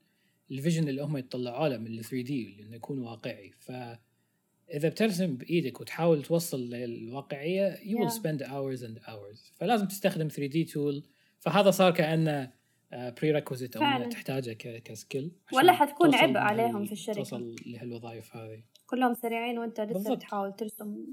vision 0.50 0.88
اللي 0.88 1.02
هم 1.02 1.16
يطلعوا 1.16 1.68
له 1.68 1.76
من 1.78 1.86
ال 1.86 2.04
3D 2.04 2.56
إنه 2.62 2.76
يكون 2.76 2.98
واقعي. 2.98 3.50
فاذا 3.58 4.88
بترسم 4.88 5.36
بإيدك 5.36 5.80
وتحاول 5.80 6.22
توصل 6.22 6.60
للواقعية 6.70 7.74
you 7.76 7.96
will 7.98 8.10
Yeah. 8.10 8.16
spend 8.16 8.40
hours 8.46 8.82
and 8.82 9.08
hours. 9.08 9.52
فلازم 9.54 9.86
تستخدم 9.86 10.28
3D 10.28 10.64
tool 10.64 11.02
فهذا 11.38 11.70
صار 11.70 11.90
كأنه 11.92 12.52
prerequisite 12.92 13.76
أو 13.76 14.08
تحتاجه 14.10 14.52
ك- 14.52 14.82
skill 14.82 15.32
ولا 15.52 15.72
حتكون 15.72 16.14
عبء 16.14 16.36
عليهم 16.38 16.84
في 16.86 16.92
الشركة. 16.92 17.18
توصل 17.18 17.56
لهالوظائف 17.66 18.36
هذه. 18.36 18.62
كلهم 18.86 19.14
سريعين 19.14 19.58
وأنت 19.58 19.80
لسه 19.80 19.92
بالضبط. 19.92 20.16
بتحاول 20.16 20.52
ترسم 20.56 21.06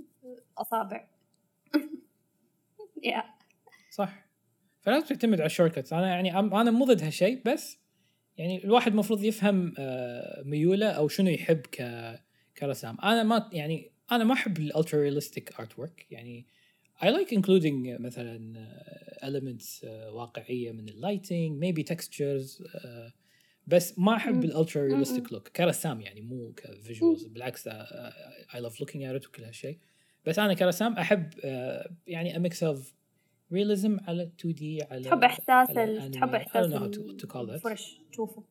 أصابع. 0.58 1.08
يا 3.04 3.24
صح. 3.92 4.28
فلازم 4.82 5.06
تعتمد 5.06 5.40
على 5.40 5.46
الشورت 5.46 5.94
أنا 5.94 6.08
يعني 6.08 6.40
أنا 6.40 6.72
مو 6.72 6.86
ضد 6.86 7.04
هالشيء 7.04 7.42
بس 7.46 7.78
يعني 8.38 8.64
الواحد 8.64 8.92
المفروض 8.92 9.24
يفهم 9.24 9.74
آه، 9.78 10.44
ميوله 10.46 10.88
أو 10.88 11.08
شنو 11.08 11.30
يحب 11.30 11.62
ك 11.62 11.82
كرسام. 12.58 12.98
أنا 13.04 13.24
ما 13.24 13.50
يعني 13.54 13.92
أنا 14.12 14.24
ما 14.24 14.34
أحب 14.34 14.58
ال 14.58 15.02
ultra 15.02 15.60
realistic 15.60 15.80
artwork 15.80 16.06
يعني 16.12 16.46
I 17.02 17.06
like 17.06 17.32
including 17.32 18.02
مثلا 18.02 18.54
آه، 18.58 19.30
elements 19.30 19.84
آه، 19.84 20.12
واقعية 20.12 20.72
من 20.72 20.90
ال 20.90 20.98
lighting 20.98 21.66
maybe 21.66 21.84
textures 21.94 22.76
آه، 22.86 23.14
بس 23.68 24.00
ما 24.00 24.16
أحب. 24.16 24.44
ال 24.44 24.50
ultra. 24.50 24.84
realistic 24.88 25.34
look 25.34 25.48
كرسام 25.48 26.02
يعني 26.02 26.22
مو 26.22 26.54
ك 26.58 26.66
visuals 26.66 27.24
بالعكس 27.24 27.70
I 28.50 28.60
love 28.60 28.74
looking 28.74 29.02
at 29.02 29.22
it 29.22 29.28
وكل 29.28 29.44
هالشيء 29.44 29.78
بس 30.26 30.40
أنا 30.40 30.54
كرسام 30.54 30.94
أحب 30.94 31.30
يعني 32.08 32.34
a 32.34 32.50
mix 32.50 32.56
of 32.56 32.78
realism 33.54 34.08
على 34.08 34.32
2D 34.40 34.84
على 34.84 35.02
تحب 35.04 35.24
إحساس 35.24 35.70
على. 35.78 36.10
تحب 36.10 36.32
I 36.32 36.36
إحساس 36.36 36.66
don't 36.66 36.70
know 36.76 36.80
how 36.80 36.92
to, 36.98 37.26
to 37.26 37.28
call 37.34 37.46
that. 37.48 37.54
الفرش 37.54 38.00
تشوفه 38.12 38.44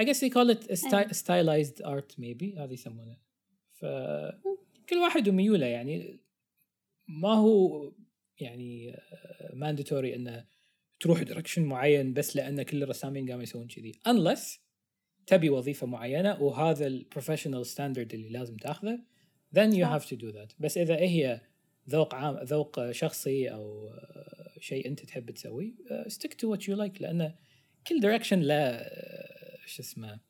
I 0.00 0.04
guess 0.04 0.18
they 0.20 0.30
call 0.30 0.50
it 0.50 0.94
أيوة. 0.94 1.08
stylized 1.12 1.82
art 1.84 2.16
maybe 2.20 2.58
هذا 2.58 2.72
يسمونه. 2.72 3.16
ف 3.72 3.84
كل 4.88 4.96
واحد 4.96 5.28
وميوله 5.28 5.66
يعني. 5.66 6.20
ما 7.08 7.34
هو 7.34 7.92
يعني 8.40 8.94
آه، 8.94 9.52
mandatory 9.54 9.92
إنه 10.14 10.44
تروح 11.00 11.22
direction 11.22 11.62
معين 11.62 12.12
بس 12.14 12.36
لأن 12.36 12.62
كل 12.62 12.82
الرسامين 12.82 13.28
قاموا 13.30 13.42
يسوون 13.42 13.66
كذي. 13.68 13.92
Unless 14.08 14.58
تبي 15.26 15.50
وظيفة 15.50 15.86
معينة 15.86 16.42
وهذا 16.42 16.86
ال 16.86 16.92
professional 16.92 17.66
standard 17.66 18.14
اللي 18.14 18.28
لازم 18.28 18.56
تاخذه 18.56 18.98
then 19.54 19.70
you 19.72 19.84
have 19.84 20.06
to 20.08 20.16
do 20.16 20.32
that. 20.32 20.54
بس 20.58 20.78
إذا 20.78 20.96
هي 20.96 21.40
ذوق 21.88 22.14
عام 22.14 22.36
ذوق 22.36 22.90
شخصي 22.90 23.48
أو 23.52 23.90
شيء 24.60 24.88
أنت 24.88 25.00
تحب 25.04 25.30
تسويه 25.30 25.72
stick 26.08 26.30
to 26.32 26.48
what 26.54 26.60
you 26.60 26.76
like 26.76 27.00
لأن 27.00 27.34
كل 27.86 28.00
direction 28.00 28.40
له 28.40 28.54
آه، 28.54 29.56
شو 29.66 29.82
اسمه 29.82 30.20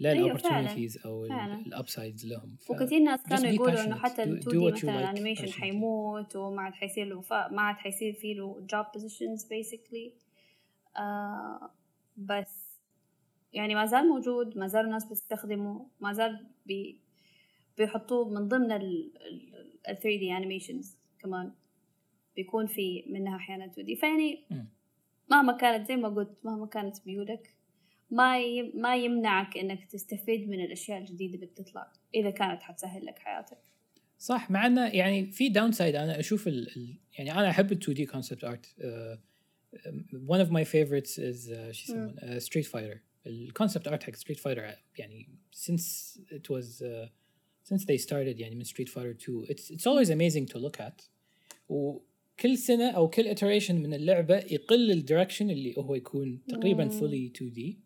أيوة، 0.00 0.12
ال 0.12 0.18
opportunities 0.18 0.98
أو 1.06 1.28
فعلاً. 1.28 1.60
ال 1.66 1.73
upsides 1.73 2.26
لهم 2.26 2.56
ف- 2.60 2.70
وكثير 2.70 2.98
ناس 2.98 3.22
كانوا 3.22 3.50
يقولوا 3.50 3.84
إنه. 3.84 3.96
حتى 3.98 4.22
ال 4.22 4.42
do 4.42 4.48
2D 4.48 4.70
مثلا 4.72 4.92
like 4.92 4.96
ال 4.98 5.03
animation 5.03 5.46
passionately. 5.46 5.60
حيموت 5.60 6.36
وما 6.36 6.62
عاد 6.62 6.72
حيصير 6.72 7.06
له 7.06 7.20
ف... 7.20 7.32
ما 7.32 7.62
عاد 7.62 7.76
حيصير 7.76 8.12
فيه 8.12 8.34
له 8.34 8.60
job 8.70 8.86
positions 8.94 9.44
basically 9.44 10.12
بس 12.16 12.68
يعني 13.52 13.74
ما 13.74 13.86
زال 13.86 14.08
موجود 14.08 14.58
ما 14.58 14.66
زال 14.66 14.84
الناس 14.84 15.04
بتستخدمه 15.04 15.86
ما 16.00 16.12
زال 16.12 16.46
بي... 16.66 17.00
بيحطوه 17.78 18.28
من 18.28 18.48
ضمن 18.48 18.72
ال 18.72 19.12
ال 19.88 19.94
3D 20.00 20.36
animations 20.36 20.96
كمان 21.18 21.52
بيكون 22.36 22.66
في 22.66 23.04
منها 23.06 23.36
أحيانا 23.36 23.66
2D 23.66 23.96
فيعني. 23.96 24.44
مهما 25.30 25.52
كانت 25.52 25.88
زي 25.88 25.96
ما 25.96 26.08
قلت 26.08 26.38
مهما 26.44 26.66
كانت 26.66 26.96
ميولك 27.06 27.54
ما. 28.10 28.38
ما 28.74 28.96
يمنعك 28.96 29.56
إنك 29.58 29.84
تستفيد 29.84 30.48
من 30.48 30.60
الأشياء 30.64 30.98
الجديدة 30.98 31.34
اللي 31.34 31.46
بتطلع 31.46 31.92
إذا 32.14 32.30
كانت 32.30 32.62
حتسهل 32.62 33.06
لك 33.06 33.18
حياتك. 33.18 33.58
صح 34.18 34.50
مع 34.50 34.66
إنه 34.66 34.86
يعني 34.88 35.26
في 35.26 35.48
downside 35.48 35.94
أنا 35.94 36.20
أشوف 36.20 36.48
ال 36.48 36.76
ال 36.76 36.98
يعني 37.18 37.32
أنا 37.32 37.50
أحب 37.50 37.72
ال 37.72 37.76
2D 37.78 38.06
concept 38.06 38.44
art 38.44 38.66
one 40.12 40.40
of 40.46 40.50
my 40.50 40.64
favorites 40.64 41.18
is 41.18 41.50
uh, 41.50 41.70
شو 41.70 41.92
يسمونه؟ 41.92 42.38
ستريت 42.38 42.66
فايتر 42.66 43.00
ال 43.26 43.34
concept 43.34 43.88
art 43.88 44.02
حق 44.02 44.14
ستريت 44.14 44.38
فايتر 44.38 44.74
يعني 44.98 45.28
since 45.56 46.18
it 46.32 46.50
was 46.54 46.82
uh, 46.82 47.08
since 47.70 47.84
they 47.84 47.98
started 48.06 48.40
يعني 48.40 48.54
من 48.54 48.64
ستريت 48.64 48.88
فايتر 48.88 49.10
2 49.10 49.46
it's 49.46 49.70
it's 49.70 49.86
always 49.86 50.08
amazing 50.10 50.52
to 50.54 50.58
look 50.58 50.80
at. 50.80 51.08
وكل 51.68 52.58
سنة 52.58 52.90
أو 52.90 53.08
كل 53.10 53.36
iteration 53.36 53.70
من 53.70 53.94
اللعبة 53.94 54.36
يقل 54.36 54.90
ال 54.90 54.96
direction 54.96 55.50
اللي 55.50 55.74
هو 55.78 55.94
يكون 55.94 56.40
تقريبا 56.48 56.88
fully 56.88 57.30
2D 57.36 57.78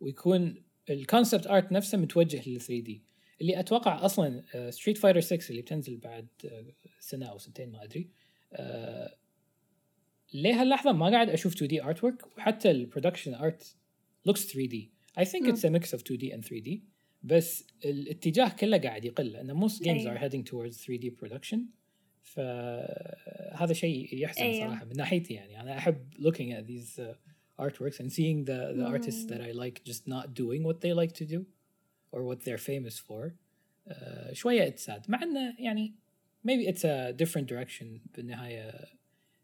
ويكون 0.00 0.62
ال 0.90 0.97
concept 0.97 1.46
art 1.46 1.72
نفسه 1.72 1.98
متوجه 1.98 2.48
لل 2.48 2.60
3D 2.60 3.02
اللي 3.40 3.60
أتوقع 3.60 4.04
أصلا 4.04 4.42
ستريت 4.70 4.98
فايتر 4.98 5.20
6 5.20 5.50
اللي 5.50 5.62
بتنزل 5.62 5.96
بعد 5.96 6.26
آه، 6.44 6.64
سنة 7.00 7.26
أو 7.26 7.38
سنتين 7.38 7.72
ما 7.72 7.84
أدري 7.84 8.10
آه، 8.52 9.14
لهاللحظه 10.34 10.92
ما 10.92 11.10
قاعد 11.10 11.28
أشوف 11.28 11.54
2D 11.54 11.82
artwork 11.82 12.26
وحتى 12.36 12.70
ال 12.70 12.76
production 12.76 13.34
art 13.34 13.76
looks 14.28 14.40
3D 14.52 14.90
I 15.18 15.24
think 15.24 15.42
مم. 15.42 15.54
it's 15.54 15.60
a 15.64 15.70
mix 15.70 15.88
of 15.92 16.02
2D 16.04 16.32
and 16.34 16.44
3D 16.44 16.78
بس 17.22 17.64
الاتجاه 17.84 18.48
كله 18.48 18.78
قاعد 18.78 19.04
يقل 19.04 19.26
لأن 19.26 19.52
most 19.52 19.82
games 19.82 20.06
are 20.06 20.18
heading 20.18 20.44
towards 20.44 20.76
3D 20.76 21.10
production 21.10 21.66
فهذا 22.22 23.72
شيء 23.72 24.22
يحزن 24.22 24.42
أيه. 24.42 24.66
صراحة 24.66 24.84
من 24.84 24.96
ناحيتي 24.96 25.34
يعني. 25.34 25.60
أنا 25.60 25.78
أحب 25.78 26.08
looking 26.18 26.52
at 26.52 26.64
these 26.64 27.02
artworks 27.60 28.00
and 28.00 28.10
seeing 28.10 28.46
the 28.48 28.72
the 28.72 28.86
artist 28.86 29.30
that 29.30 29.40
I 29.40 29.52
like 29.52 29.82
just 29.86 30.08
not 30.08 30.28
doing 30.28 30.66
what 30.66 30.86
they 30.86 30.92
like 30.92 31.12
to 31.12 31.24
do 31.24 31.44
or 32.14 32.20
what 32.20 32.44
they 32.44 32.52
are 32.52 32.58
famous 32.58 32.98
for 32.98 33.32
شوية 34.32 34.66
it's 34.66 34.88
sad 34.88 35.04
مع 35.08 35.22
إنه 35.22 35.54
يعني 35.58 35.94
maybe 36.44 36.68
it's 36.68 36.86
a 36.86 37.10
different 37.10 37.50
direction 37.50 38.00
بالنهاية. 38.16 38.70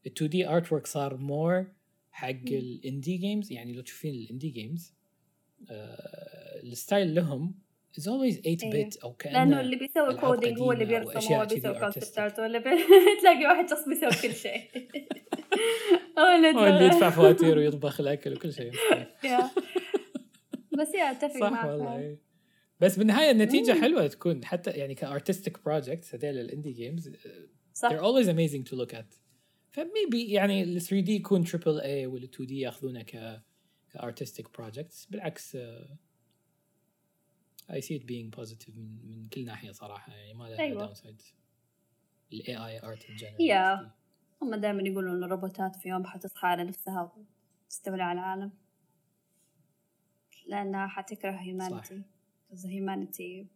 ال 0.06 0.12
2D 0.12 0.48
artwork 0.48 0.86
صار 0.86 1.16
more 1.16 1.66
حق 2.10 2.28
ال 2.46 2.58
indie 2.58 3.16
games 3.16 3.52
يعني 3.52 3.72
لو 3.72 3.82
تشوفين 3.82 4.14
ال 4.14 4.20
indie 4.20 4.48
games 4.48 4.92
uh, 5.62 5.72
ال 6.62 6.71
style 6.71 7.14
لهم 7.14 7.54
is 8.00 8.04
always 8.04 8.40
8 8.40 8.56
أيوه. 8.62 8.90
bit 8.90 9.02
أو 9.04 9.12
كأنه 9.12 9.38
لأنه 9.38 9.60
اللي 9.60 9.76
بيسوي 9.76 10.14
coding 10.14 10.58
هو 10.58 10.72
اللي 10.72 10.84
بيرسم 10.84 11.34
هو 11.34 11.46
بيسوي 11.46 11.74
artistic. 11.74 11.78
concept 11.78 12.18
art 12.18 12.38
ولا 12.38 12.58
بي... 12.58 12.70
تلاقي 13.20 13.46
واحد 13.46 13.70
شخص 13.70 13.88
بيسوي 13.88 14.22
كل 14.22 14.34
شيء 14.34 14.60
هو 16.18 16.66
اللي 16.66 16.84
يدفع 16.84 17.10
فواتير 17.10 17.56
ويطبخ 17.58 18.00
الأكل 18.00 18.32
وكل 18.32 18.52
شيء. 18.52 18.72
بس 20.78 20.94
يا 20.94 21.10
أتفق 21.10 21.40
صح 21.40 21.50
معك 21.50 21.70
والله 21.70 21.98
إيه. 21.98 22.20
بس 22.80 22.98
بالنهاية 22.98 23.30
النتيجة 23.30 23.74
مم. 23.74 23.80
حلوة 23.80 24.06
تكون 24.06 24.44
حتى 24.44 24.70
يعني 24.70 24.94
ك 24.94 25.02
artistic 25.02 25.64
projects 25.64 26.14
هذول 26.14 26.38
ال 26.38 26.44
indie 26.44 26.72
games 26.72 27.10
صح 27.72 27.90
they're 27.90 28.02
always 28.02 28.26
amazing 28.26 28.70
to 28.70 28.76
look 28.76 28.94
at 28.94 29.18
ف 29.70 29.81
maybe 29.81 30.32
يعني 30.32 30.62
ال 30.62 30.80
3D 30.80 31.16
يكون 31.16 31.44
triple 31.44 31.80
A 31.80 32.06
وال 32.06 32.24
2D 32.24 32.60
ياخذونه 32.60 33.02
ك 33.02 33.42
ك 33.92 34.00
artistic 34.00 34.58
projects 34.58 35.06
بالعكس 35.06 35.56
I 37.70 37.80
see 37.80 37.96
it 37.98 38.06
being 38.06 38.30
positive 38.40 38.76
من, 38.76 39.08
من 39.10 39.28
كل 39.28 39.44
ناحية 39.44 39.72
صراحة. 39.72 40.12
يعني 40.12 40.34
ما 40.34 40.44
لها 40.44 40.58
أيوة. 40.58 40.80
downside 40.82 41.22
ال 42.32 42.56
AI 42.56 42.82
art 42.82 43.04
ان 43.10 43.16
يا. 43.40 43.90
هم 44.42 44.54
دائما 44.54 44.82
يقولون 44.82 45.16
ان 45.16 45.24
الروبوتات 45.24 45.76
في 45.76 45.88
يوم 45.88 46.06
حتصحى 46.06 46.46
على 46.48 46.64
نفسها 46.64 47.12
وتستولي 47.66 48.02
على 48.02 48.18
العالم. 48.20 48.52
لأنها 50.46 50.86
حتكره 50.86 51.30
humanity 51.30 52.02
humanity 52.64 53.46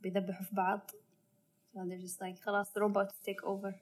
بيذبحوا 0.00 0.44
في 0.44 0.54
بعض. 0.54 0.90
So 1.74 1.78
they're 1.78 2.02
just 2.08 2.20
like 2.20 2.40
خلاص 2.42 2.76
robot 2.76 3.10
take 3.24 3.42
over 3.44 3.74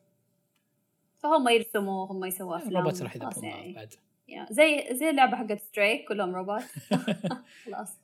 فهم 1.19 1.49
يرسموا 1.49 2.07
هم 2.13 2.25
يسووا 2.25 2.57
أفلام. 2.57 2.71
الروبوت 2.77 3.03
راح 3.03 3.15
خلاص 3.19 3.37
يذبحون 3.37 3.51
بعض 3.51 3.61
يعني. 3.61 3.73
بعد. 3.73 3.95
يا. 4.29 4.47
زي 4.51 4.89
زي 4.97 5.11
اللعبة 5.11 5.37
حقت 5.37 5.61
Stray 5.61 6.09
كلهم 6.09 6.35
روبوت 6.35 6.63
خلاص. 7.65 7.97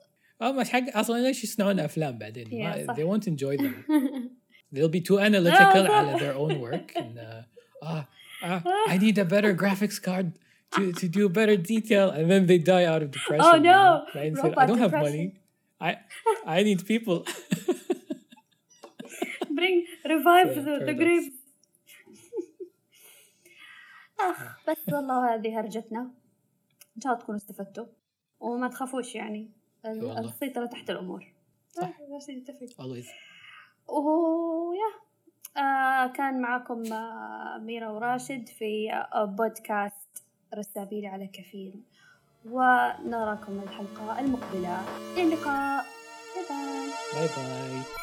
آه 0.43 0.53
مش 0.53 0.71
حق 0.71 0.97
أصلا 0.97 1.23
ليش 1.27 1.45
يصنعون 1.45 1.81
افلام 1.81 2.19
بعدين 2.19 2.49
ما 2.53 2.75
Yeah, 2.77 2.93
they 2.97 3.05
won't 3.05 3.27
enjoy 3.27 3.57
them 3.57 3.75
they'll 4.75 4.95
be 4.99 5.01
too 5.11 5.19
analytical. 5.19 5.91
على 5.91 6.19
their 6.19 6.35
own 6.35 6.61
work 6.61 6.93
and 6.97 7.19
uh, 7.19 7.43
ah, 7.83 8.05
ah, 8.43 8.63
I 8.89 8.99
need 8.99 9.19
a 9.19 9.25
better 9.25 9.53
graphics 9.63 9.99
card 10.09 10.27
to, 10.75 10.83
to 11.01 11.07
do 11.19 11.29
better 11.29 11.57
detail 11.75 12.09
and 12.17 12.25
then 12.33 12.43
they 12.51 12.59
die 12.73 12.85
out 12.93 13.03
of 13.05 13.09
depression 13.17 13.47
Oh, 13.51 13.55
you 13.57 13.63
no. 13.63 13.71
know? 13.71 14.15
بعدين 14.15 14.33
يصير, 14.37 14.55
I 14.59 14.67
don't 14.67 14.79
have 14.87 14.93
money 14.93 15.27
I 15.81 15.91
I 16.47 16.63
need 16.69 16.81
people 16.93 17.19
bring 19.59 19.77
revive 20.15 20.49
Yeah, 20.57 20.85
the, 20.89 20.95
grave 21.03 21.27
آخ 24.21 24.69
بس 24.71 24.93
والله 24.93 25.35
هذه 25.35 25.61
هرجتنا 25.61 26.11
إن 26.97 27.01
شاء 27.03 27.13
الله 27.13 27.23
تكونوا 27.25 27.41
استفدتوا 27.41 27.87
وما 28.41 28.69
تخافوش 28.69 29.15
يعني. 29.15 29.51
السيطرة 29.85 30.67
تحت 30.67 30.91
الأمور. 30.91 31.33
صح. 31.71 32.01
آه، 32.01 32.33
نتفق 32.33 32.67
always 32.67 33.07
ويا 33.89 34.93
آه 35.57 36.07
كان 36.07 36.41
معكم 36.43 36.93
آه 36.93 37.59
ميرا 37.59 37.89
وراشد 37.89 38.49
في 38.49 38.93
آه 38.93 39.25
بودكاست 39.25 40.25
رسابيلي 40.55 41.07
على 41.07 41.27
كفيل. 41.27 41.83
ونراكم 42.45 43.61
الحلقة 43.63 44.21
المقبلة. 44.21 44.81
إلى 45.15 45.23
اللقاء. 45.23 45.85
باي 46.35 46.45
باي 46.49 47.29
باي 47.29 47.29
باي 47.37 48.02